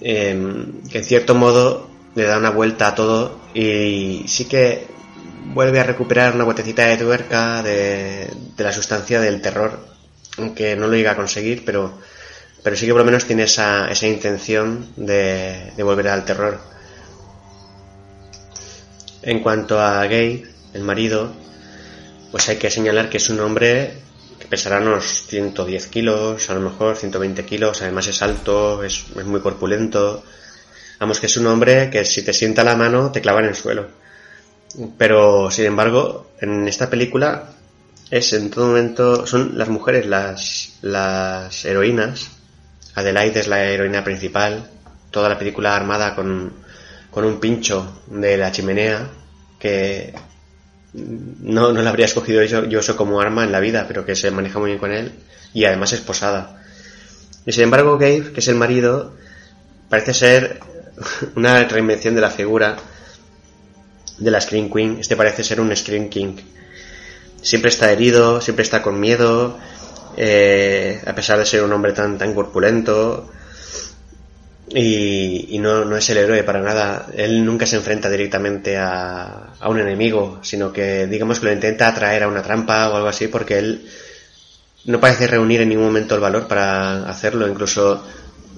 em, 0.01 0.82
que 0.89 0.98
en 0.98 1.03
cierto 1.05 1.36
modo 1.36 1.89
le 2.15 2.24
da 2.24 2.38
una 2.38 2.50
vuelta 2.50 2.89
a 2.89 2.96
todo 2.96 3.39
y 3.53 4.25
sí 4.27 4.46
que 4.46 4.88
vuelve 5.53 5.79
a 5.79 5.84
recuperar 5.84 6.36
una 6.36 6.43
botecita 6.43 6.86
de 6.86 6.98
tuerca 6.98 7.63
de, 7.63 8.32
la 8.58 8.72
sustancia 8.72 9.22
del 9.22 9.41
terror, 9.41 9.88
aunque 10.38 10.75
no 10.75 10.88
lo 10.88 10.93
llega 10.96 11.12
a 11.12 11.15
conseguir, 11.15 11.63
pero, 11.65 11.98
pero 12.62 12.75
sí 12.75 12.86
que 12.86 12.91
por 12.91 13.01
lo 13.01 13.05
menos 13.05 13.25
tiene 13.25 13.43
esa, 13.43 13.89
esa 13.89 14.08
intención 14.08 14.89
de, 14.98 15.72
de 15.75 15.84
volver 15.84 16.10
al 16.10 16.25
terror. 16.25 16.60
En 19.22 19.39
cuanto 19.39 19.79
a 19.79 20.05
Gay, 20.05 20.46
el 20.74 20.84
marido, 20.84 21.32
pues 22.34 22.50
hay 22.50 22.56
que 22.56 22.72
señalar 22.72 23.12
que 23.12 23.18
es 23.18 23.30
un 23.30 23.40
hombre 23.42 23.94
que 24.40 24.48
pesará 24.48 24.80
unos 24.80 25.28
110 25.28 25.86
kilos, 25.86 26.50
a 26.50 26.56
lo 26.56 26.62
mejor 26.62 26.98
120 26.98 27.46
kilos, 27.46 27.84
además 27.84 28.08
es 28.08 28.24
alto, 28.24 28.84
es, 28.84 29.06
es 29.16 29.24
muy 29.24 29.40
corpulento. 29.40 30.24
Vamos, 31.00 31.20
que 31.20 31.28
es 31.28 31.38
un 31.38 31.46
hombre 31.46 31.92
que 31.92 32.04
si 32.06 32.24
te 32.25 32.34
sienta 32.34 32.63
la 32.63 32.75
mano 32.75 33.12
te 33.12 33.22
clava 33.22 33.42
en 33.42 33.50
el 33.50 33.56
suelo. 33.56 33.86
Pero, 34.98 35.52
sin 35.52 35.66
embargo, 35.66 36.32
en 36.42 36.68
esta 36.68 36.90
película 36.90 37.52
es 38.10 38.34
en 38.34 38.50
todo 38.50 38.66
momento, 38.66 39.28
son 39.28 39.56
las 39.56 39.70
mujeres 39.70 40.08
las, 40.08 40.80
las 40.82 41.63
heroínas. 41.66 42.32
Adelaide 42.96 43.42
es 43.42 43.48
la 43.48 43.63
heroína 43.63 44.04
principal, 44.04 44.72
toda 45.12 45.30
la 45.30 45.38
película 45.38 45.75
armada 45.75 46.16
con, 46.16 46.52
con 47.12 47.25
un 47.25 47.40
pincho 47.40 48.02
de 48.08 48.38
la 48.38 48.52
chimenea 48.52 49.08
que 49.60 50.16
no, 50.93 51.73
no 51.73 51.81
la 51.81 51.89
habría 51.89 52.05
escogido 52.05 52.43
yo, 52.43 52.65
yo 52.65 52.79
eso 52.79 52.95
como 52.95 53.19
arma 53.19 53.43
en 53.43 53.51
la 53.51 53.59
vida, 53.59 53.85
pero 53.88 54.05
que 54.05 54.15
se 54.15 54.31
maneja 54.31 54.59
muy 54.59 54.69
bien 54.69 54.79
con 54.79 54.91
él 54.91 55.13
y 55.53 55.65
además 55.65 55.93
es 55.93 56.01
posada. 56.01 56.62
Y 57.45 57.51
sin 57.51 57.63
embargo, 57.63 57.97
Gabe, 57.97 58.31
que 58.31 58.39
es 58.39 58.47
el 58.47 58.55
marido, 58.55 59.13
parece 59.89 60.13
ser 60.13 60.59
una 61.35 61.63
reinvención 61.63 62.15
de 62.15 62.21
la 62.21 62.29
figura 62.29 62.77
de 64.17 64.31
la 64.31 64.39
Scream 64.39 64.71
Queen. 64.71 64.97
Este 65.00 65.15
parece 65.15 65.43
ser 65.43 65.59
un 65.59 65.75
Scream 65.75 66.09
King. 66.09 66.38
Siempre 67.41 67.69
está 67.69 67.91
herido, 67.91 68.39
siempre 68.39 68.63
está 68.63 68.81
con 68.81 69.00
miedo, 69.00 69.57
eh, 70.15 71.01
a 71.05 71.13
pesar 71.13 71.39
de 71.39 71.45
ser 71.45 71.63
un 71.63 71.73
hombre 71.73 71.91
tan, 71.91 72.17
tan 72.17 72.33
corpulento. 72.33 73.29
Y, 74.75 75.56
y 75.56 75.60
no, 75.60 75.86
no, 75.86 75.98
es 75.98 76.10
el 76.10 76.18
héroe 76.18 76.44
para 76.44 76.60
nada. 76.60 77.08
Él 77.15 77.46
nunca 77.46 77.65
se 77.65 77.75
enfrenta 77.75 78.10
directamente 78.10 78.77
a, 78.77 79.53
un 79.65 79.80
enemigo, 79.80 80.39
sino 80.42 80.74
que 80.74 81.08
digamos 81.08 81.39
que 81.39 81.46
lo 81.46 81.53
intenta 81.53 81.88
atraer 81.88 82.24
a 82.24 82.27
una 82.27 82.42
trampa 82.42 82.89
o 82.89 82.96
algo 82.96 83.08
así, 83.08 83.27
porque 83.27 83.60
él 83.60 83.88
no 84.86 85.00
parece 85.00 85.27
reunir 85.27 85.62
en 85.62 85.70
ningún 85.70 85.86
momento 85.86 86.15
el 86.15 86.22
valor 86.22 86.48
para 86.48 87.08
hacerlo. 87.08 87.48
Incluso 87.48 88.03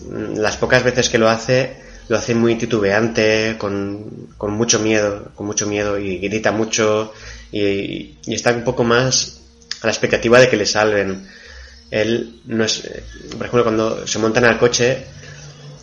mm, 0.09 0.37
las 0.37 0.55
pocas 0.57 0.83
veces 0.83 1.09
que 1.09 1.17
lo 1.17 1.29
hace, 1.29 1.75
lo 2.07 2.17
hace 2.17 2.33
muy 2.33 2.55
titubeante, 2.55 3.55
con, 3.57 4.29
con 4.37 4.53
mucho 4.53 4.79
miedo, 4.79 5.31
con 5.35 5.45
mucho 5.45 5.67
miedo 5.67 5.99
y 5.99 6.19
grita 6.19 6.51
mucho 6.51 7.13
y, 7.51 8.17
está 8.27 8.51
un 8.51 8.63
poco 8.63 8.83
más 8.83 9.41
a 9.81 9.87
la 9.87 9.91
expectativa 9.91 10.39
de 10.39 10.49
que 10.49 10.57
le 10.57 10.65
salven. 10.65 11.27
Él 11.91 12.41
no 12.45 12.63
es, 12.63 12.81
por 13.37 13.45
ejemplo, 13.45 13.63
cuando 13.63 14.07
se 14.07 14.19
montan 14.19 14.45
al 14.45 14.57
coche, 14.57 15.05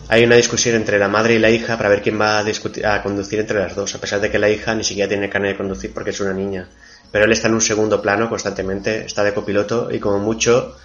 hay 0.08 0.24
una 0.24 0.36
discusión 0.36 0.76
entre 0.76 0.98
la 0.98 1.08
madre 1.08 1.34
y 1.34 1.38
la 1.38 1.50
hija 1.50 1.76
para 1.76 1.88
ver 1.88 2.02
quién 2.02 2.20
va 2.20 2.40
a, 2.40 3.02
conducir 3.02 3.40
entre 3.40 3.58
las 3.58 3.74
dos, 3.74 3.94
a 3.94 4.00
pesar 4.00 4.20
de 4.20 4.30
que 4.30 4.38
la 4.38 4.50
hija 4.50 4.74
ni 4.74 4.84
siquiera 4.84 5.08
tiene 5.08 5.30
carne 5.30 5.48
de 5.48 5.56
conducir 5.56 5.92
porque 5.92 6.10
es 6.10 6.20
una 6.20 6.32
niña. 6.32 6.68
Pero 7.10 7.24
él 7.24 7.32
está 7.32 7.48
en 7.48 7.54
un 7.54 7.60
segundo 7.60 8.00
plano 8.00 8.28
constantemente, 8.28 9.04
está 9.06 9.22
de 9.22 9.34
copiloto 9.34 9.90
y 9.90 9.98
como 9.98 10.18
mucho 10.18 10.76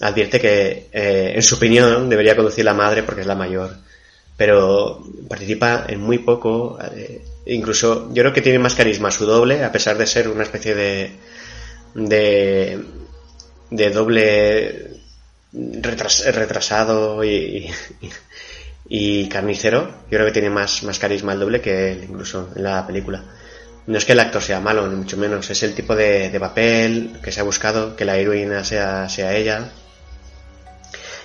advierte 0.00 0.40
que, 0.40 0.88
eh, 0.92 1.32
en 1.34 1.42
su 1.42 1.56
opinión, 1.56 2.08
debería 2.08 2.36
conducir 2.36 2.64
la 2.64 2.74
madre 2.74 3.02
porque 3.02 3.22
es 3.22 3.26
la 3.26 3.34
mayor 3.34 3.76
pero 4.38 5.04
participa 5.28 5.84
en 5.88 6.00
muy 6.00 6.18
poco. 6.18 6.78
Eh, 6.94 7.24
incluso 7.46 8.08
yo 8.14 8.22
creo 8.22 8.32
que 8.32 8.40
tiene 8.40 8.60
más 8.60 8.76
carisma 8.76 9.10
su 9.10 9.26
doble, 9.26 9.64
a 9.64 9.72
pesar 9.72 9.98
de 9.98 10.06
ser 10.06 10.28
una 10.28 10.44
especie 10.44 10.74
de. 10.76 11.10
de. 11.94 12.84
de 13.70 13.90
doble 13.90 15.00
retras, 15.52 16.24
retrasado 16.32 17.24
y, 17.24 17.68
y, 18.88 19.28
carnicero. 19.28 19.86
Yo 20.10 20.18
creo 20.18 20.26
que 20.26 20.32
tiene 20.32 20.50
más, 20.50 20.82
más 20.82 20.98
carisma 20.98 21.32
el 21.32 21.40
doble 21.40 21.60
que 21.60 21.92
él, 21.92 22.04
incluso 22.08 22.50
en 22.56 22.62
la 22.62 22.86
película. 22.86 23.22
No 23.86 23.96
es 23.96 24.04
que 24.04 24.12
el 24.12 24.20
actor 24.20 24.42
sea 24.42 24.60
malo, 24.60 24.86
ni 24.86 24.96
mucho 24.96 25.16
menos, 25.16 25.48
es 25.50 25.62
el 25.62 25.74
tipo 25.74 25.96
de, 25.96 26.36
papel 26.38 27.18
que 27.22 27.32
se 27.32 27.40
ha 27.40 27.44
buscado, 27.44 27.96
que 27.96 28.04
la 28.04 28.16
heroína 28.16 28.64
sea, 28.64 29.08
sea 29.08 29.34
ella, 29.34 29.70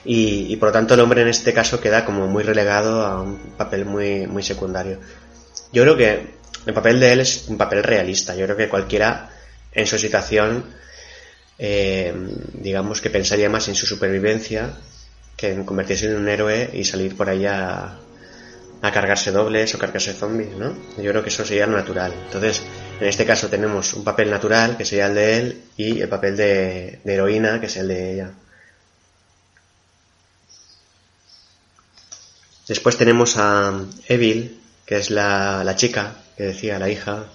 y, 0.05 0.47
y, 0.53 0.55
por 0.57 0.69
lo 0.69 0.73
tanto 0.73 0.93
el 0.93 0.99
hombre 0.99 1.21
en 1.21 1.29
este 1.29 1.53
caso 1.53 1.79
queda 1.79 2.05
como 2.05 2.27
muy 2.27 2.43
relegado 2.43 3.05
a 3.05 3.21
un 3.21 3.37
papel 3.57 3.85
muy, 3.85 4.27
muy 4.27 4.43
secundario. 4.43 4.99
Yo 5.71 5.83
creo 5.83 5.97
que 5.97 6.33
el 6.65 6.73
papel 6.73 6.99
de 6.99 7.13
él 7.13 7.19
es 7.21 7.45
un 7.47 7.57
papel 7.57 7.83
realista. 7.83 8.35
Yo 8.35 8.45
creo 8.45 8.57
que 8.57 8.69
cualquiera 8.69 9.29
en 9.71 9.87
su 9.87 9.97
situación, 9.97 10.65
eh, 11.57 12.13
digamos 12.53 13.01
que 13.01 13.09
pensaría 13.09 13.49
más 13.49 13.67
en 13.67 13.75
su 13.75 13.85
supervivencia 13.85 14.77
que 15.43 15.65
convertirse 15.65 16.05
en 16.09 16.15
un 16.15 16.29
héroe 16.29 16.69
y 16.73 16.85
salir 16.85 17.17
por 17.17 17.29
ahí 17.29 17.45
a, 17.45 17.99
cargarse 18.81 19.31
dobles 19.31 19.73
o 19.75 19.79
cargarse 19.79 20.13
zombies, 20.13 20.55
¿no? 20.57 20.75
Yo 20.97 21.11
creo 21.11 21.23
que 21.23 21.29
eso 21.29 21.45
sería 21.45 21.67
lo 21.67 21.77
natural. 21.77 22.13
Entonces, 22.25 22.61
en 22.99 23.07
este 23.07 23.25
caso 23.25 23.47
tenemos 23.47 23.93
un 23.93 24.03
papel 24.03 24.29
natural, 24.29 24.77
que 24.77 24.85
sería 24.85 25.07
el 25.07 25.15
de 25.15 25.37
él, 25.37 25.63
y 25.77 26.01
el 26.01 26.09
papel 26.09 26.35
de, 26.35 26.99
de 27.03 27.13
heroína, 27.13 27.59
que 27.59 27.67
es 27.67 27.77
el 27.77 27.87
de 27.87 28.13
ella. 28.13 28.31
Después 32.67 32.97
tenemos 32.97 33.35
a 33.37 33.73
Evil, 34.07 34.61
que 34.85 34.97
es 34.97 35.09
la, 35.11 35.63
la, 35.63 35.75
chica 35.75 36.15
que 36.37 36.43
decía, 36.43 36.79
la 36.79 36.89
hija. 36.89 37.25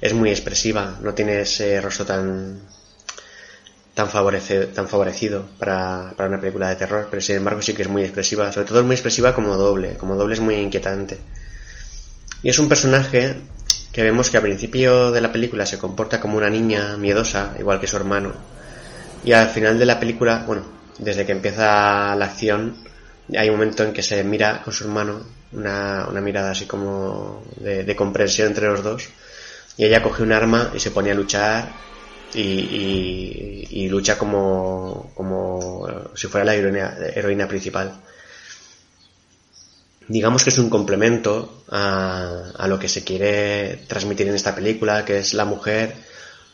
Es 0.00 0.12
muy 0.12 0.30
expresiva, 0.30 0.98
no 1.02 1.14
tiene 1.14 1.40
ese 1.40 1.80
rostro 1.80 2.04
tan 2.06 2.60
tan, 3.94 4.08
tan 4.08 4.88
favorecido 4.88 5.46
para, 5.58 6.12
para, 6.16 6.28
una 6.28 6.40
película 6.40 6.68
de 6.68 6.76
terror, 6.76 7.06
pero 7.10 7.22
sin 7.22 7.36
embargo 7.36 7.62
sí 7.62 7.72
que 7.74 7.82
es 7.82 7.88
muy 7.88 8.02
expresiva, 8.02 8.52
sobre 8.52 8.66
todo 8.66 8.80
es 8.80 8.86
muy 8.86 8.94
expresiva 8.94 9.34
como 9.34 9.56
doble, 9.56 9.94
como 9.96 10.16
doble 10.16 10.34
es 10.34 10.40
muy 10.40 10.56
inquietante. 10.56 11.18
Y 12.42 12.50
es 12.50 12.58
un 12.58 12.68
personaje 12.68 13.36
que 13.92 14.02
vemos 14.02 14.28
que 14.28 14.36
al 14.36 14.42
principio 14.42 15.12
de 15.12 15.20
la 15.20 15.32
película 15.32 15.64
se 15.64 15.78
comporta 15.78 16.20
como 16.20 16.36
una 16.36 16.50
niña 16.50 16.96
miedosa, 16.96 17.54
igual 17.58 17.80
que 17.80 17.86
su 17.86 17.96
hermano. 17.96 18.32
Y 19.24 19.32
al 19.32 19.48
final 19.48 19.78
de 19.78 19.86
la 19.86 20.00
película, 20.00 20.42
bueno, 20.46 20.62
desde 20.98 21.24
que 21.24 21.32
empieza 21.32 22.14
la 22.16 22.24
acción, 22.24 22.76
hay 23.34 23.48
un 23.48 23.56
momento 23.56 23.84
en 23.84 23.92
que 23.92 24.02
se 24.02 24.22
mira 24.24 24.60
con 24.62 24.74
su 24.74 24.84
hermano, 24.84 25.22
una, 25.52 26.06
una 26.10 26.20
mirada 26.20 26.50
así 26.50 26.66
como 26.66 27.44
de, 27.56 27.84
de, 27.84 27.96
comprensión 27.96 28.48
entre 28.48 28.66
los 28.66 28.82
dos, 28.82 29.08
y 29.76 29.84
ella 29.84 30.02
coge 30.02 30.22
un 30.24 30.32
arma 30.32 30.72
y 30.74 30.80
se 30.80 30.90
pone 30.90 31.12
a 31.12 31.14
luchar 31.14 31.68
y, 32.34 32.40
y, 32.40 33.68
y 33.70 33.88
lucha 33.88 34.18
como, 34.18 35.12
como 35.14 35.86
si 36.14 36.26
fuera 36.26 36.44
la 36.44 36.54
heroína, 36.54 37.48
principal. 37.48 38.00
Digamos 40.06 40.44
que 40.44 40.50
es 40.50 40.58
un 40.58 40.68
complemento 40.68 41.64
a, 41.70 42.52
a 42.56 42.68
lo 42.68 42.78
que 42.78 42.88
se 42.88 43.04
quiere 43.04 43.84
transmitir 43.88 44.28
en 44.28 44.34
esta 44.34 44.54
película, 44.54 45.04
que 45.04 45.18
es 45.18 45.32
la 45.32 45.44
mujer 45.46 45.94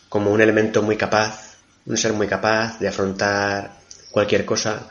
como 0.09 0.31
un 0.31 0.41
elemento 0.41 0.83
muy 0.83 0.97
capaz, 0.97 1.57
un 1.87 1.97
ser 1.97 2.13
muy 2.13 2.29
capaz 2.29 2.79
de 2.79 2.89
afrontar 2.89 3.81
cualquier 4.11 4.45
cosa 4.45 4.91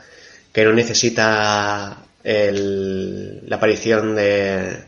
que 0.52 0.64
no 0.64 0.72
necesita 0.72 2.04
el, 2.24 3.48
la 3.48 3.56
aparición 3.56 4.16
de, 4.16 4.84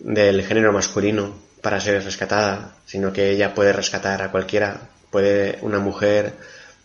del 0.00 0.42
género 0.44 0.72
masculino 0.72 1.43
para 1.64 1.80
ser 1.80 2.04
rescatada, 2.04 2.76
sino 2.84 3.10
que 3.10 3.30
ella 3.30 3.54
puede 3.54 3.72
rescatar 3.72 4.20
a 4.20 4.30
cualquiera, 4.30 4.82
puede 5.10 5.58
una 5.62 5.78
mujer 5.78 6.34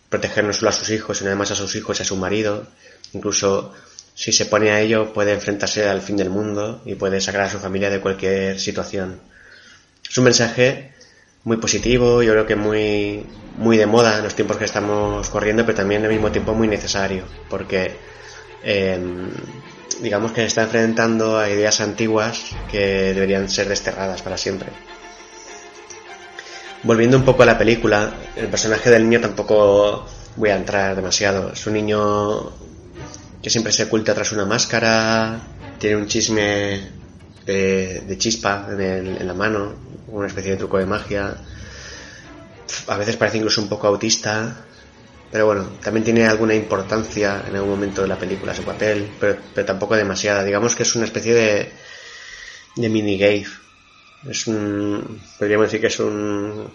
proteger 0.08 0.42
no 0.42 0.54
solo 0.54 0.70
a 0.70 0.72
sus 0.72 0.88
hijos, 0.88 1.18
sino 1.18 1.28
además 1.28 1.50
a 1.50 1.54
sus 1.54 1.76
hijos 1.76 1.98
y 1.98 2.02
a 2.02 2.06
su 2.06 2.16
marido, 2.16 2.66
incluso 3.12 3.74
si 4.14 4.32
se 4.32 4.46
pone 4.46 4.70
a 4.70 4.80
ello 4.80 5.12
puede 5.12 5.34
enfrentarse 5.34 5.86
al 5.86 6.00
fin 6.00 6.16
del 6.16 6.30
mundo 6.30 6.80
y 6.86 6.94
puede 6.94 7.20
sacar 7.20 7.42
a 7.42 7.50
su 7.50 7.58
familia 7.58 7.90
de 7.90 8.00
cualquier 8.00 8.58
situación. 8.58 9.20
Es 10.08 10.16
un 10.16 10.24
mensaje 10.24 10.94
muy 11.44 11.58
positivo, 11.58 12.22
yo 12.22 12.32
creo 12.32 12.46
que 12.46 12.56
muy, 12.56 13.26
muy 13.58 13.76
de 13.76 13.84
moda 13.84 14.16
en 14.16 14.24
los 14.24 14.34
tiempos 14.34 14.56
que 14.56 14.64
estamos 14.64 15.28
corriendo, 15.28 15.66
pero 15.66 15.76
también 15.76 16.02
al 16.04 16.10
mismo 16.10 16.32
tiempo 16.32 16.54
muy 16.54 16.68
necesario, 16.68 17.24
porque 17.50 17.96
eh, 18.64 18.98
digamos 20.00 20.32
que 20.32 20.42
se 20.42 20.46
está 20.46 20.62
enfrentando 20.62 21.38
a 21.38 21.50
ideas 21.50 21.80
antiguas 21.80 22.52
que 22.70 23.12
deberían 23.14 23.48
ser 23.48 23.68
desterradas 23.68 24.22
para 24.22 24.36
siempre. 24.36 24.70
Volviendo 26.82 27.16
un 27.18 27.24
poco 27.24 27.42
a 27.42 27.46
la 27.46 27.58
película, 27.58 28.14
el 28.36 28.48
personaje 28.48 28.88
del 28.90 29.04
niño 29.04 29.20
tampoco 29.20 30.06
voy 30.36 30.50
a 30.50 30.56
entrar 30.56 30.96
demasiado. 30.96 31.52
Es 31.52 31.66
un 31.66 31.74
niño 31.74 32.52
que 33.42 33.50
siempre 33.50 33.72
se 33.72 33.84
oculta 33.84 34.14
tras 34.14 34.32
una 34.32 34.46
máscara, 34.46 35.40
tiene 35.78 35.96
un 35.96 36.06
chisme 36.06 36.80
de, 37.44 38.00
de 38.06 38.18
chispa 38.18 38.66
en, 38.70 38.80
el, 38.80 39.16
en 39.18 39.26
la 39.26 39.34
mano, 39.34 39.74
una 40.08 40.26
especie 40.26 40.52
de 40.52 40.56
truco 40.56 40.78
de 40.78 40.86
magia. 40.86 41.36
A 42.86 42.96
veces 42.96 43.16
parece 43.16 43.38
incluso 43.38 43.60
un 43.60 43.68
poco 43.68 43.86
autista, 43.86 44.64
pero 45.30 45.46
bueno, 45.46 45.64
también 45.82 46.04
tiene 46.04 46.26
alguna 46.26 46.54
importancia 46.54 47.44
en 47.46 47.54
algún 47.54 47.70
momento 47.70 48.02
de 48.02 48.08
la 48.08 48.18
película 48.18 48.54
su 48.54 48.64
papel, 48.64 49.08
pero, 49.20 49.38
pero 49.54 49.64
tampoco 49.64 49.94
demasiada. 49.94 50.42
Digamos 50.42 50.74
que 50.74 50.82
es 50.82 50.94
una 50.96 51.04
especie 51.04 51.34
de, 51.34 51.72
de 52.76 52.88
mini 52.88 53.16
Gabe. 53.16 53.46
Es 54.28 54.46
un. 54.48 55.20
Podríamos 55.38 55.66
decir 55.66 55.80
que 55.80 55.86
es 55.86 56.00
un. 56.00 56.68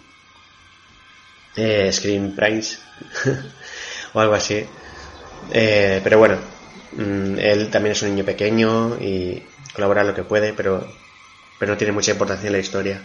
Eh, 1.57 1.91
Screen 1.91 2.33
Price 2.35 2.77
o 4.13 4.19
algo 4.19 4.35
así. 4.35 4.65
Eh, 5.51 5.99
pero 6.03 6.17
bueno, 6.17 6.37
mm, 6.93 7.37
él 7.39 7.69
también 7.69 7.91
es 7.91 8.01
un 8.03 8.09
niño 8.09 8.25
pequeño 8.25 8.97
y 9.01 9.43
colabora 9.73 10.03
lo 10.03 10.15
que 10.15 10.23
puede, 10.23 10.53
pero, 10.53 10.87
pero 11.59 11.73
no 11.73 11.77
tiene 11.77 11.93
mucha 11.93 12.11
importancia 12.11 12.47
en 12.47 12.53
la 12.53 12.59
historia. 12.59 13.01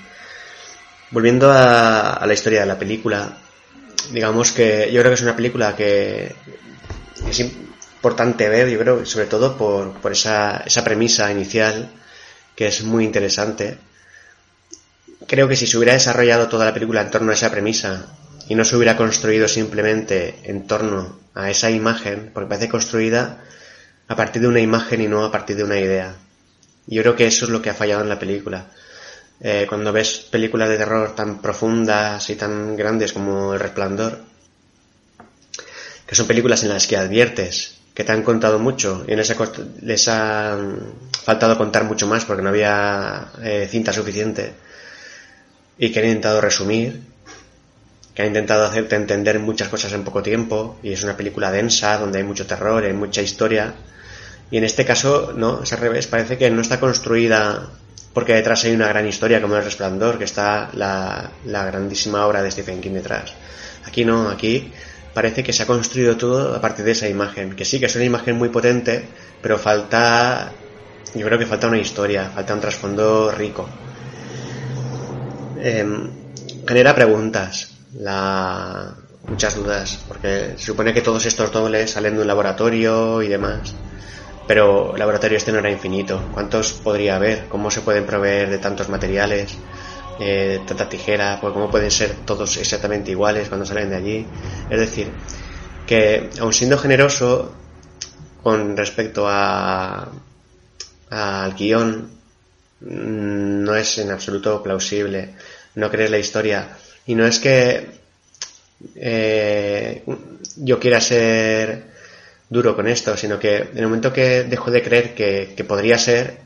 Volviendo 1.10 1.50
a, 1.50 2.14
a, 2.14 2.26
la 2.26 2.34
historia 2.34 2.60
de 2.60 2.66
la 2.66 2.78
película, 2.78 3.36
digamos 4.10 4.52
que 4.52 4.90
yo 4.92 5.00
creo 5.00 5.10
que 5.10 5.14
es 5.14 5.22
una 5.22 5.36
película 5.36 5.76
que 5.76 6.34
es 7.28 7.40
importante 7.40 8.48
ver, 8.48 8.68
yo 8.68 8.78
creo, 8.78 9.06
sobre 9.06 9.26
todo 9.26 9.56
por, 9.56 9.92
por 10.00 10.12
esa, 10.12 10.62
esa 10.66 10.84
premisa 10.84 11.30
inicial, 11.30 11.90
que 12.56 12.66
es 12.66 12.82
muy 12.82 13.04
interesante. 13.04 13.78
Creo 15.26 15.48
que 15.48 15.56
si 15.56 15.66
se 15.66 15.76
hubiera 15.76 15.92
desarrollado 15.92 16.48
toda 16.48 16.64
la 16.64 16.74
película 16.74 17.02
en 17.02 17.10
torno 17.10 17.30
a 17.30 17.34
esa 17.34 17.50
premisa 17.50 18.06
y 18.48 18.54
no 18.54 18.64
se 18.64 18.76
hubiera 18.76 18.96
construido 18.96 19.48
simplemente 19.48 20.40
en 20.44 20.66
torno 20.66 21.20
a 21.34 21.50
esa 21.50 21.70
imagen, 21.70 22.30
porque 22.34 22.48
parece 22.48 22.68
construida 22.68 23.44
a 24.08 24.16
partir 24.16 24.42
de 24.42 24.48
una 24.48 24.60
imagen 24.60 25.00
y 25.00 25.06
no 25.06 25.24
a 25.24 25.30
partir 25.30 25.56
de 25.56 25.64
una 25.64 25.78
idea. 25.78 26.16
Yo 26.86 27.02
creo 27.02 27.14
que 27.14 27.26
eso 27.26 27.44
es 27.44 27.50
lo 27.50 27.62
que 27.62 27.70
ha 27.70 27.74
fallado 27.74 28.02
en 28.02 28.08
la 28.08 28.18
película. 28.18 28.66
Eh, 29.42 29.66
cuando 29.68 29.92
ves 29.92 30.18
películas 30.30 30.68
de 30.68 30.76
terror 30.76 31.14
tan 31.14 31.40
profundas 31.40 32.28
y 32.28 32.36
tan 32.36 32.76
grandes 32.76 33.12
como 33.14 33.54
El 33.54 33.60
Resplandor, 33.60 34.20
que 36.06 36.14
son 36.14 36.26
películas 36.26 36.62
en 36.62 36.68
las 36.68 36.86
que 36.86 36.96
adviertes 36.96 37.80
que 37.94 38.04
te 38.04 38.12
han 38.12 38.22
contado 38.22 38.58
mucho 38.58 39.04
y 39.06 39.12
en 39.12 39.18
ese 39.18 39.36
les 39.82 40.08
ha 40.08 40.58
faltado 41.24 41.56
contar 41.56 41.84
mucho 41.84 42.06
más 42.06 42.24
porque 42.24 42.42
no 42.42 42.50
había 42.50 43.30
eh, 43.42 43.68
cinta 43.70 43.92
suficiente 43.92 44.52
y 45.78 45.90
que 45.90 46.00
han 46.00 46.06
intentado 46.06 46.40
resumir, 46.40 47.00
que 48.14 48.22
han 48.22 48.28
intentado 48.28 48.64
hacerte 48.64 48.96
entender 48.96 49.38
muchas 49.38 49.68
cosas 49.68 49.92
en 49.92 50.04
poco 50.04 50.22
tiempo 50.22 50.78
y 50.82 50.92
es 50.92 51.02
una 51.02 51.16
película 51.16 51.50
densa 51.50 51.96
donde 51.98 52.18
hay 52.18 52.24
mucho 52.24 52.46
terror, 52.46 52.84
hay 52.84 52.92
mucha 52.92 53.22
historia 53.22 53.74
y 54.50 54.58
en 54.58 54.64
este 54.64 54.84
caso 54.84 55.32
no, 55.36 55.62
es 55.62 55.72
al 55.72 55.80
revés, 55.80 56.06
parece 56.06 56.36
que 56.36 56.50
no 56.50 56.60
está 56.60 56.78
construida 56.80 57.70
porque 58.12 58.34
detrás 58.34 58.64
hay 58.64 58.72
una 58.72 58.88
gran 58.88 59.06
historia 59.06 59.40
como 59.40 59.56
El 59.56 59.64
Resplandor, 59.64 60.18
que 60.18 60.24
está 60.24 60.70
la, 60.74 61.30
grandísima 61.44 62.26
obra 62.26 62.42
de 62.42 62.50
Stephen 62.50 62.80
King 62.80 62.92
detrás. 62.92 63.34
Aquí 63.86 64.04
no, 64.04 64.28
aquí 64.28 64.72
parece 65.14 65.42
que 65.42 65.52
se 65.52 65.62
ha 65.62 65.66
construido 65.66 66.16
todo 66.16 66.54
a 66.54 66.60
partir 66.60 66.84
de 66.84 66.92
esa 66.92 67.08
imagen, 67.08 67.54
que 67.54 67.64
sí, 67.64 67.78
que 67.78 67.86
es 67.86 67.94
una 67.94 68.04
imagen 68.04 68.36
muy 68.36 68.48
potente, 68.48 69.04
pero 69.40 69.58
falta, 69.58 70.52
yo 71.14 71.26
creo 71.26 71.38
que 71.38 71.46
falta 71.46 71.68
una 71.68 71.78
historia, 71.78 72.30
falta 72.30 72.54
un 72.54 72.60
trasfondo 72.60 73.30
rico. 73.30 73.68
Em, 75.62 76.10
genera 76.66 76.94
preguntas, 76.94 77.74
la, 77.94 78.94
muchas 79.28 79.54
dudas, 79.54 80.00
porque 80.08 80.54
se 80.56 80.66
supone 80.66 80.92
que 80.92 81.02
todos 81.02 81.24
estos 81.26 81.52
dobles 81.52 81.90
salen 81.90 82.16
de 82.16 82.22
un 82.22 82.26
laboratorio 82.26 83.22
y 83.22 83.28
demás. 83.28 83.74
Pero 84.50 84.96
laboratorio 84.96 85.38
este 85.38 85.52
no 85.52 85.60
era 85.60 85.70
infinito. 85.70 86.28
¿Cuántos 86.34 86.72
podría 86.72 87.14
haber? 87.14 87.46
¿Cómo 87.46 87.70
se 87.70 87.82
pueden 87.82 88.04
proveer 88.04 88.50
de 88.50 88.58
tantos 88.58 88.88
materiales? 88.88 89.56
Eh, 90.18 90.58
tanta 90.66 90.88
tijera, 90.88 91.38
pues 91.40 91.52
cómo 91.52 91.70
pueden 91.70 91.92
ser 91.92 92.16
todos 92.26 92.56
exactamente 92.56 93.12
iguales 93.12 93.48
cuando 93.48 93.64
salen 93.64 93.90
de 93.90 93.94
allí. 93.94 94.26
Es 94.68 94.80
decir, 94.80 95.12
que 95.86 96.30
aun 96.40 96.52
siendo 96.52 96.76
generoso 96.78 97.54
con 98.42 98.76
respecto 98.76 99.28
a 99.28 100.08
al 101.10 101.54
guion, 101.54 102.10
mm, 102.80 103.62
no 103.62 103.76
es 103.76 103.98
en 103.98 104.10
absoluto 104.10 104.60
plausible. 104.64 105.36
No 105.76 105.88
crees 105.92 106.10
la 106.10 106.18
historia. 106.18 106.76
Y 107.06 107.14
no 107.14 107.24
es 107.24 107.38
que 107.38 107.88
eh, 108.96 110.02
yo 110.56 110.80
quiera 110.80 111.00
ser 111.00 111.89
duro 112.50 112.76
con 112.76 112.88
esto, 112.88 113.16
sino 113.16 113.38
que 113.38 113.56
en 113.56 113.78
el 113.78 113.84
momento 113.84 114.12
que 114.12 114.44
dejo 114.44 114.70
de 114.70 114.82
creer 114.82 115.14
que, 115.14 115.54
que 115.56 115.64
podría 115.64 115.96
ser, 115.96 116.38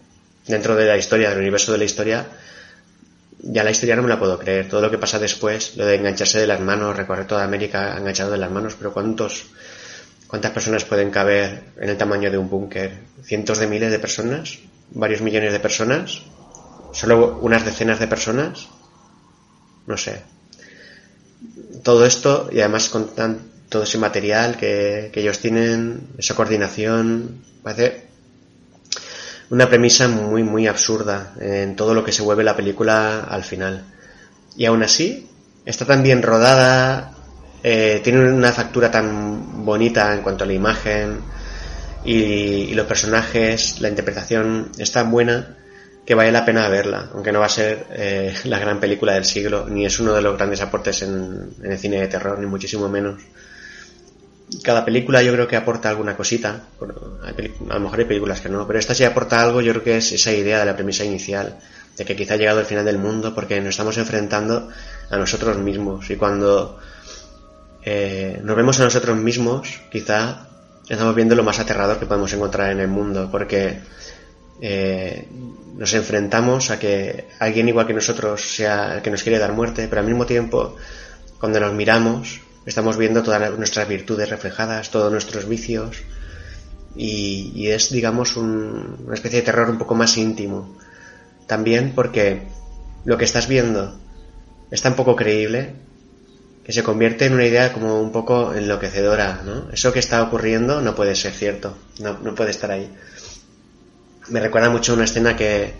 dentro 0.46 0.76
de 0.76 0.84
la 0.84 0.96
historia, 0.96 1.30
del 1.30 1.38
universo 1.38 1.72
de 1.72 1.78
la 1.78 1.84
historia, 1.84 2.26
ya 3.46 3.64
la 3.64 3.70
historia 3.70 3.96
no 3.96 4.02
me 4.02 4.08
la 4.08 4.18
puedo 4.18 4.38
creer. 4.38 4.68
Todo 4.68 4.82
lo 4.82 4.90
que 4.90 4.98
pasa 4.98 5.18
después, 5.18 5.76
lo 5.76 5.86
de 5.86 5.96
engancharse 5.96 6.40
de 6.40 6.46
las 6.46 6.60
manos, 6.60 6.96
recorrer 6.96 7.26
toda 7.26 7.44
América 7.44 7.96
enganchado 7.96 8.30
de 8.30 8.38
las 8.38 8.50
manos, 8.50 8.74
pero 8.78 8.92
¿cuántos, 8.92 9.46
¿cuántas 10.26 10.52
personas 10.52 10.84
pueden 10.84 11.10
caber 11.10 11.64
en 11.80 11.88
el 11.88 11.96
tamaño 11.96 12.30
de 12.30 12.38
un 12.38 12.48
búnker? 12.48 12.92
¿Cientos 13.22 13.58
de 13.58 13.66
miles 13.66 13.90
de 13.90 13.98
personas? 13.98 14.58
¿Varios 14.90 15.22
millones 15.22 15.52
de 15.52 15.60
personas? 15.60 16.22
¿Solo 16.92 17.38
unas 17.40 17.64
decenas 17.64 17.98
de 17.98 18.06
personas? 18.06 18.68
No 19.86 19.96
sé. 19.96 20.22
Todo 21.82 22.06
esto, 22.06 22.48
y 22.52 22.60
además 22.60 22.88
con 22.88 23.14
tan, 23.14 23.53
todo 23.68 23.84
ese 23.84 23.98
material 23.98 24.56
que, 24.56 25.10
que 25.12 25.20
ellos 25.20 25.38
tienen, 25.38 26.08
esa 26.18 26.34
coordinación, 26.34 27.42
parece 27.62 28.04
una 29.50 29.68
premisa 29.68 30.08
muy, 30.08 30.42
muy 30.42 30.66
absurda 30.66 31.34
en 31.40 31.76
todo 31.76 31.94
lo 31.94 32.04
que 32.04 32.12
se 32.12 32.22
vuelve 32.22 32.44
la 32.44 32.56
película 32.56 33.20
al 33.20 33.44
final. 33.44 33.84
Y 34.56 34.64
aún 34.66 34.82
así, 34.82 35.28
está 35.64 35.84
tan 35.84 36.02
bien 36.02 36.22
rodada, 36.22 37.12
eh, 37.62 38.00
tiene 38.02 38.32
una 38.32 38.52
factura 38.52 38.90
tan 38.90 39.64
bonita 39.64 40.14
en 40.14 40.22
cuanto 40.22 40.44
a 40.44 40.46
la 40.46 40.52
imagen 40.52 41.20
y, 42.04 42.74
los 42.74 42.86
personajes, 42.86 43.80
la 43.80 43.88
interpretación 43.88 44.70
es 44.78 44.92
tan 44.92 45.10
buena 45.10 45.56
que 46.04 46.14
vale 46.14 46.30
la 46.30 46.44
pena 46.44 46.68
verla, 46.68 47.10
aunque 47.14 47.32
no 47.32 47.40
va 47.40 47.46
a 47.46 47.50
ser 47.50 47.86
eh, 47.92 48.34
la 48.44 48.58
gran 48.58 48.80
película 48.80 49.14
del 49.14 49.24
siglo, 49.24 49.66
ni 49.68 49.86
es 49.86 49.98
uno 50.00 50.12
de 50.12 50.20
los 50.20 50.36
grandes 50.36 50.60
aportes 50.60 51.02
en, 51.02 51.54
en 51.62 51.72
el 51.72 51.78
cine 51.78 52.00
de 52.00 52.08
terror, 52.08 52.38
ni 52.38 52.46
muchísimo 52.46 52.88
menos 52.88 53.22
cada 54.62 54.84
película 54.84 55.22
yo 55.22 55.32
creo 55.32 55.48
que 55.48 55.56
aporta 55.56 55.88
alguna 55.88 56.16
cosita. 56.16 56.64
A 56.80 57.74
lo 57.74 57.80
mejor 57.80 57.98
hay 57.98 58.04
películas 58.04 58.40
que 58.40 58.48
no, 58.48 58.66
pero 58.66 58.78
esta 58.78 58.94
sí 58.94 59.04
aporta 59.04 59.42
algo. 59.42 59.60
Yo 59.60 59.72
creo 59.72 59.84
que 59.84 59.96
es 59.98 60.12
esa 60.12 60.32
idea 60.32 60.58
de 60.58 60.66
la 60.66 60.74
premisa 60.74 61.04
inicial, 61.04 61.58
de 61.96 62.04
que 62.04 62.16
quizá 62.16 62.34
ha 62.34 62.36
llegado 62.36 62.60
el 62.60 62.66
final 62.66 62.84
del 62.84 62.98
mundo 62.98 63.34
porque 63.34 63.60
nos 63.60 63.70
estamos 63.70 63.96
enfrentando 63.98 64.68
a 65.10 65.16
nosotros 65.16 65.58
mismos. 65.58 66.10
Y 66.10 66.16
cuando 66.16 66.78
eh, 67.82 68.40
nos 68.42 68.56
vemos 68.56 68.80
a 68.80 68.84
nosotros 68.84 69.16
mismos, 69.16 69.80
quizá 69.90 70.48
estamos 70.88 71.14
viendo 71.14 71.34
lo 71.34 71.42
más 71.42 71.58
aterrador 71.58 71.98
que 71.98 72.06
podemos 72.06 72.32
encontrar 72.32 72.72
en 72.72 72.80
el 72.80 72.88
mundo, 72.88 73.28
porque 73.30 73.80
eh, 74.60 75.28
nos 75.76 75.92
enfrentamos 75.94 76.70
a 76.70 76.78
que 76.78 77.28
alguien 77.40 77.68
igual 77.68 77.86
que 77.86 77.94
nosotros 77.94 78.40
sea 78.40 78.96
el 78.96 79.02
que 79.02 79.10
nos 79.10 79.22
quiere 79.22 79.38
dar 79.38 79.52
muerte, 79.52 79.86
pero 79.88 80.00
al 80.00 80.06
mismo 80.06 80.26
tiempo, 80.26 80.76
cuando 81.38 81.60
nos 81.60 81.72
miramos, 81.74 82.40
Estamos 82.66 82.96
viendo 82.96 83.22
todas 83.22 83.56
nuestras 83.58 83.86
virtudes 83.88 84.30
reflejadas, 84.30 84.90
todos 84.90 85.12
nuestros 85.12 85.46
vicios. 85.46 85.98
Y, 86.96 87.68
es, 87.68 87.90
digamos, 87.90 88.36
una 88.36 89.14
especie 89.14 89.40
de 89.40 89.46
terror 89.46 89.68
un 89.68 89.78
poco 89.78 89.94
más 89.94 90.16
íntimo. 90.16 90.76
También 91.46 91.92
porque 91.94 92.42
lo 93.04 93.18
que 93.18 93.24
estás 93.24 93.48
viendo 93.48 93.98
es 94.70 94.80
tan 94.80 94.96
poco 94.96 95.14
creíble 95.14 95.74
que 96.64 96.72
se 96.72 96.82
convierte 96.82 97.26
en 97.26 97.34
una 97.34 97.44
idea 97.44 97.72
como 97.74 98.00
un 98.00 98.10
poco 98.10 98.54
enloquecedora, 98.54 99.42
¿no? 99.44 99.70
Eso 99.70 99.92
que 99.92 99.98
está 99.98 100.22
ocurriendo 100.22 100.80
no 100.80 100.94
puede 100.94 101.14
ser 101.14 101.32
cierto, 101.32 101.76
no, 102.00 102.18
no 102.20 102.34
puede 102.34 102.52
estar 102.52 102.70
ahí. 102.70 102.90
Me 104.30 104.40
recuerda 104.40 104.70
mucho 104.70 104.94
una 104.94 105.04
escena 105.04 105.36
que, 105.36 105.74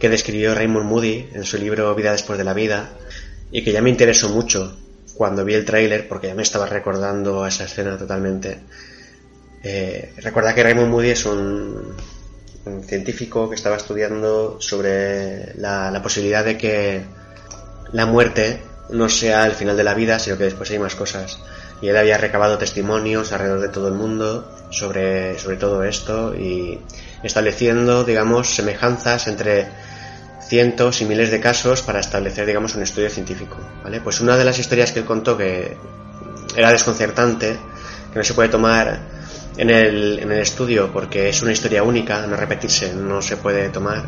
que 0.00 0.08
describió 0.08 0.52
Raymond 0.56 0.86
Moody 0.86 1.28
en 1.32 1.44
su 1.44 1.58
libro 1.58 1.94
Vida 1.94 2.10
después 2.10 2.36
de 2.36 2.44
la 2.44 2.54
vida 2.54 2.90
y 3.52 3.62
que 3.62 3.70
ya 3.70 3.82
me 3.82 3.90
interesó 3.90 4.28
mucho 4.30 4.76
cuando 5.20 5.44
vi 5.44 5.52
el 5.52 5.66
tráiler, 5.66 6.08
porque 6.08 6.28
ya 6.28 6.34
me 6.34 6.42
estaba 6.42 6.64
recordando 6.64 7.44
a 7.44 7.48
esa 7.48 7.64
escena 7.64 7.98
totalmente. 7.98 8.58
Eh, 9.62 10.14
recuerda 10.16 10.54
que 10.54 10.62
Raymond 10.62 10.88
Moody 10.88 11.10
es 11.10 11.26
un, 11.26 11.94
científico 12.86 13.46
que 13.50 13.54
estaba 13.54 13.76
estudiando 13.76 14.58
sobre 14.62 15.54
la, 15.56 16.00
posibilidad 16.02 16.42
de 16.42 16.56
que 16.56 17.02
la 17.92 18.06
muerte 18.06 18.62
no 18.88 19.10
sea 19.10 19.44
el 19.44 19.52
final 19.52 19.76
de 19.76 19.84
la 19.84 19.92
vida, 19.92 20.18
sino 20.18 20.38
que 20.38 20.44
después 20.44 20.70
hay 20.70 20.78
más 20.78 20.94
cosas. 20.94 21.38
Y 21.82 21.88
él 21.88 21.98
había 21.98 22.16
recabado 22.16 22.56
testimonios 22.56 23.30
alrededor 23.32 23.60
de 23.60 23.68
todo 23.68 23.88
el 23.88 23.94
mundo 23.94 24.50
sobre, 24.70 25.38
sobre 25.38 25.58
todo 25.58 25.84
esto 25.84 26.34
y 26.34 26.80
estableciendo, 27.22 28.04
digamos, 28.04 28.54
semejanzas 28.54 29.26
entre 29.26 29.68
cientos 30.48 31.00
y 31.00 31.04
miles 31.04 31.30
de 31.30 31.40
casos 31.40 31.82
para 31.82 32.00
establecer, 32.00 32.46
digamos, 32.46 32.74
un 32.74 32.82
estudio 32.82 33.10
científico, 33.10 33.58
¿vale? 33.82 34.00
Pues 34.00 34.20
una 34.20 34.36
de 34.36 34.44
las 34.44 34.58
historias 34.58 34.92
que 34.92 35.00
él 35.00 35.04
contó 35.04 35.36
que 35.36 35.76
era 36.56 36.72
desconcertante, 36.72 37.56
que 38.12 38.18
no 38.18 38.24
se 38.24 38.34
puede 38.34 38.48
tomar 38.48 39.00
en 39.56 39.70
el, 39.70 40.18
en 40.20 40.32
el 40.32 40.38
estudio 40.38 40.90
porque 40.92 41.28
es 41.28 41.42
una 41.42 41.52
historia 41.52 41.82
única, 41.82 42.26
no 42.26 42.36
repetirse, 42.36 42.94
no 42.94 43.22
se 43.22 43.36
puede 43.36 43.68
tomar, 43.68 44.04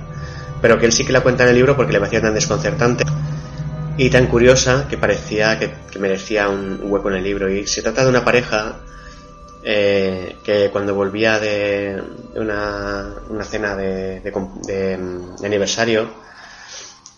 pero 0.61 0.79
que 0.79 0.87
él 0.87 0.93
sí 0.93 1.05
que 1.05 1.13
la 1.13 1.21
cuenta 1.21 1.45
en 1.45 1.51
el 1.51 1.57
libro 1.57 1.77
porque 1.77 1.93
le 1.93 1.99
parecía 1.99 2.21
tan 2.21 2.35
desconcertante 2.35 3.05
y 3.97 4.09
tan 4.11 4.27
curiosa 4.27 4.87
que 4.89 4.97
parecía 4.97 5.59
que, 5.59 5.99
merecía 5.99 6.49
un 6.49 6.81
hueco 6.83 7.11
en 7.11 7.17
el 7.17 7.25
libro. 7.25 7.51
Y 7.51 7.67
se 7.67 7.83
trata 7.83 8.05
de 8.05 8.11
una 8.11 8.25
pareja 8.25 8.77
eh, 9.65 10.37
que 10.45 10.71
cuando 10.71 10.95
volvía 10.95 11.39
de 11.39 12.03
una, 12.35 13.15
cena 13.45 13.77
de, 13.77 14.21
de 14.21 14.99
aniversario, 15.45 16.11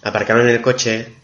aparcaron 0.03 0.43
en 0.49 0.55
el 0.55 0.63
coche 0.63 1.15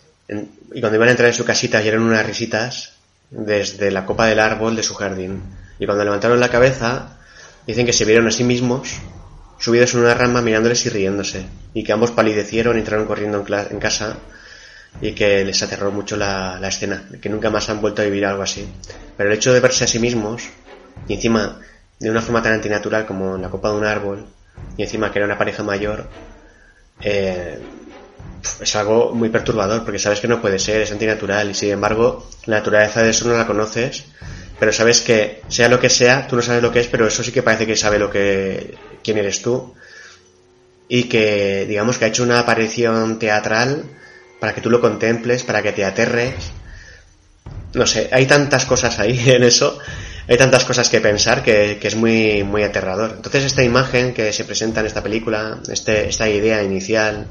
y 0.73 0.81
cuando 0.81 0.97
iban 0.97 1.09
a 1.09 1.11
entrar 1.11 1.29
en 1.29 1.35
su 1.35 1.45
casita 1.45 1.79
oyeron 1.79 2.03
unas 2.03 2.25
risitas 2.25 2.95
desde 3.31 3.91
la 3.91 4.07
copa 4.07 4.27
del 4.27 4.41
árbol 4.41 4.77
de 4.77 4.83
su 4.83 4.95
jardín. 4.95 5.43
Y 5.79 5.87
cuando 5.87 6.05
levantaron 6.05 6.41
la 6.41 6.51
cabeza, 6.51 7.19
dicen 7.67 7.87
que 7.87 7.93
se 7.93 8.05
vieron 8.05 8.27
a 8.29 8.31
sí 8.31 8.45
mismos 8.45 9.01
subidos 9.59 9.95
en 9.95 10.01
una 10.01 10.15
rama 10.15 10.41
mirándoles 10.41 10.87
y 10.87 10.89
riéndose, 10.89 11.45
y 11.75 11.85
que 11.85 11.93
ambos 11.93 12.13
palidecieron 12.13 12.77
y 12.77 12.81
entraron 12.81 13.07
corriendo 13.07 13.45
en, 13.47 13.79
casa 13.79 14.17
y 15.03 15.13
que 15.13 15.45
les 15.45 15.63
aterró 15.63 15.93
mucho 15.93 16.17
la, 16.17 16.59
la 16.59 16.69
escena, 16.69 17.05
que 17.21 17.29
nunca 17.29 17.51
más 17.51 17.69
han 17.69 17.81
vuelto 17.81 18.01
a 18.01 18.07
vivir 18.07 18.25
algo 18.25 18.43
así. 18.43 18.67
Pero 19.17 19.29
el 19.29 19.37
hecho 19.37 19.53
de 19.53 19.61
verse 19.61 19.85
a 19.85 19.87
sí 19.87 19.99
mismos, 19.99 20.49
y 21.09 21.15
encima 21.15 21.61
de 21.99 22.11
una 22.11 22.23
forma 22.23 22.43
tan 22.43 22.55
antinatural 22.55 23.07
como 23.07 23.37
en 23.37 23.43
la 23.43 23.51
copa 23.51 23.71
de 23.71 23.77
un 23.77 23.85
árbol, 23.85 24.27
y 24.77 24.83
encima 24.83 25.13
que 25.13 25.19
era 25.19 25.27
una 25.27 25.39
pareja 25.39 25.63
mayor, 25.63 26.09
eh, 27.03 27.59
es 28.61 28.77
algo 28.77 29.13
muy 29.15 29.29
perturbador, 29.29 29.85
porque 29.85 29.99
sabes 29.99 30.21
que 30.21 30.29
no 30.29 30.41
puede 30.41 30.59
ser, 30.59 30.81
es 30.81 30.93
antinatural, 30.93 31.51
y 31.51 31.55
sin 31.55 31.71
embargo, 31.71 32.29
la 32.47 32.59
naturaleza 32.59 33.03
de 33.03 33.11
eso 33.11 33.29
no 33.29 33.37
la 33.37 33.47
conoces, 33.47 34.05
pero 34.59 34.73
sabes 34.73 35.01
que, 35.01 35.43
sea 35.49 35.69
lo 35.69 35.81
que 35.81 35.91
sea, 35.91 36.27
tú 36.27 36.37
no 36.37 36.43
sabes 36.43 36.63
lo 36.63 36.73
que 36.73 36.81
es, 36.81 36.87
pero 36.87 37.07
eso 37.07 37.23
sí 37.23 37.33
que 37.33 37.43
parece 37.43 37.67
que 37.67 37.77
sabe 37.77 37.99
lo 37.99 38.11
que, 38.11 38.75
quién 39.03 39.19
eres 39.19 39.43
tú, 39.43 39.75
y 40.89 41.05
que, 41.05 41.67
digamos 41.69 41.99
que 41.99 42.07
ha 42.07 42.09
hecho 42.09 42.23
una 42.23 42.41
aparición 42.41 43.19
teatral 43.19 43.85
para 44.41 44.55
que 44.55 44.61
tú 44.61 44.71
lo 44.71 44.81
contemples, 44.81 45.45
para 45.45 45.63
que 45.63 45.73
te 45.73 45.85
aterres. 45.85 46.35
No 47.75 47.87
sé, 47.87 48.09
hay 48.11 48.27
tantas 48.27 48.65
cosas 48.65 48.99
ahí 48.99 49.21
en 49.31 49.45
eso, 49.45 49.79
hay 50.31 50.37
tantas 50.37 50.65
cosas 50.65 50.89
que 50.89 51.01
pensar 51.01 51.43
que, 51.43 51.81
es 51.83 51.97
muy, 51.97 52.45
muy 52.45 52.63
aterrador. 52.63 53.15
Entonces 53.17 53.45
esta 53.45 53.65
imagen 53.65 54.15
que 54.15 54.33
se 54.33 54.45
presenta 54.45 54.79
en 54.79 54.87
esta 54.87 55.03
película, 55.03 55.59
este, 55.69 56.09
esta 56.09 56.29
idea 56.29 56.63
inicial, 56.63 57.27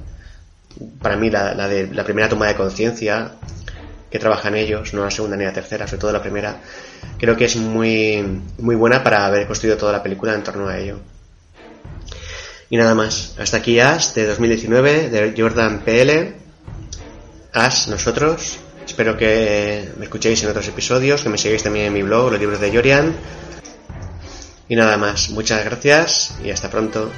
para 1.01 1.15
mí 1.15 1.29
la, 1.29 1.53
la 1.53 1.69
de 1.69 1.87
la 1.87 2.03
primera 2.03 2.27
toma 2.27 2.47
de 2.47 2.55
conciencia 2.55 3.31
que 4.11 4.19
trabajan 4.19 4.53
ellos, 4.55 4.93
no 4.93 5.05
la 5.05 5.11
segunda 5.11 5.37
ni 5.37 5.45
la 5.45 5.53
tercera, 5.53 5.87
sobre 5.87 6.01
todo 6.01 6.11
la 6.11 6.21
primera, 6.21 6.57
creo 7.17 7.37
que 7.37 7.45
es 7.45 7.55
muy, 7.55 8.41
muy 8.57 8.75
buena 8.75 9.01
para 9.01 9.25
haber 9.25 9.47
construido 9.47 9.77
toda 9.77 9.93
la 9.93 10.03
película 10.03 10.35
en 10.35 10.43
torno 10.43 10.67
a 10.67 10.77
ello. 10.77 10.99
Y 12.69 12.75
nada 12.75 12.95
más, 12.95 13.33
hasta 13.39 13.57
aquí 13.57 13.79
As 13.79 14.13
de 14.13 14.25
2019 14.25 15.09
de 15.09 15.33
Jordan 15.41 15.85
PL. 15.85 16.35
As, 17.53 17.87
nosotros. 17.87 18.59
Espero 18.89 19.15
que 19.15 19.87
me 19.97 20.05
escuchéis 20.05 20.41
en 20.41 20.49
otros 20.49 20.67
episodios, 20.67 21.21
que 21.21 21.29
me 21.29 21.37
sigáis 21.37 21.61
también 21.61 21.85
en 21.85 21.93
mi 21.93 22.01
blog, 22.01 22.31
los 22.31 22.39
libros 22.39 22.59
de 22.59 22.71
Jorian. 22.71 23.15
Y 24.67 24.75
nada 24.75 24.97
más, 24.97 25.29
muchas 25.29 25.63
gracias 25.63 26.35
y 26.43 26.49
hasta 26.49 26.71
pronto. 26.71 27.11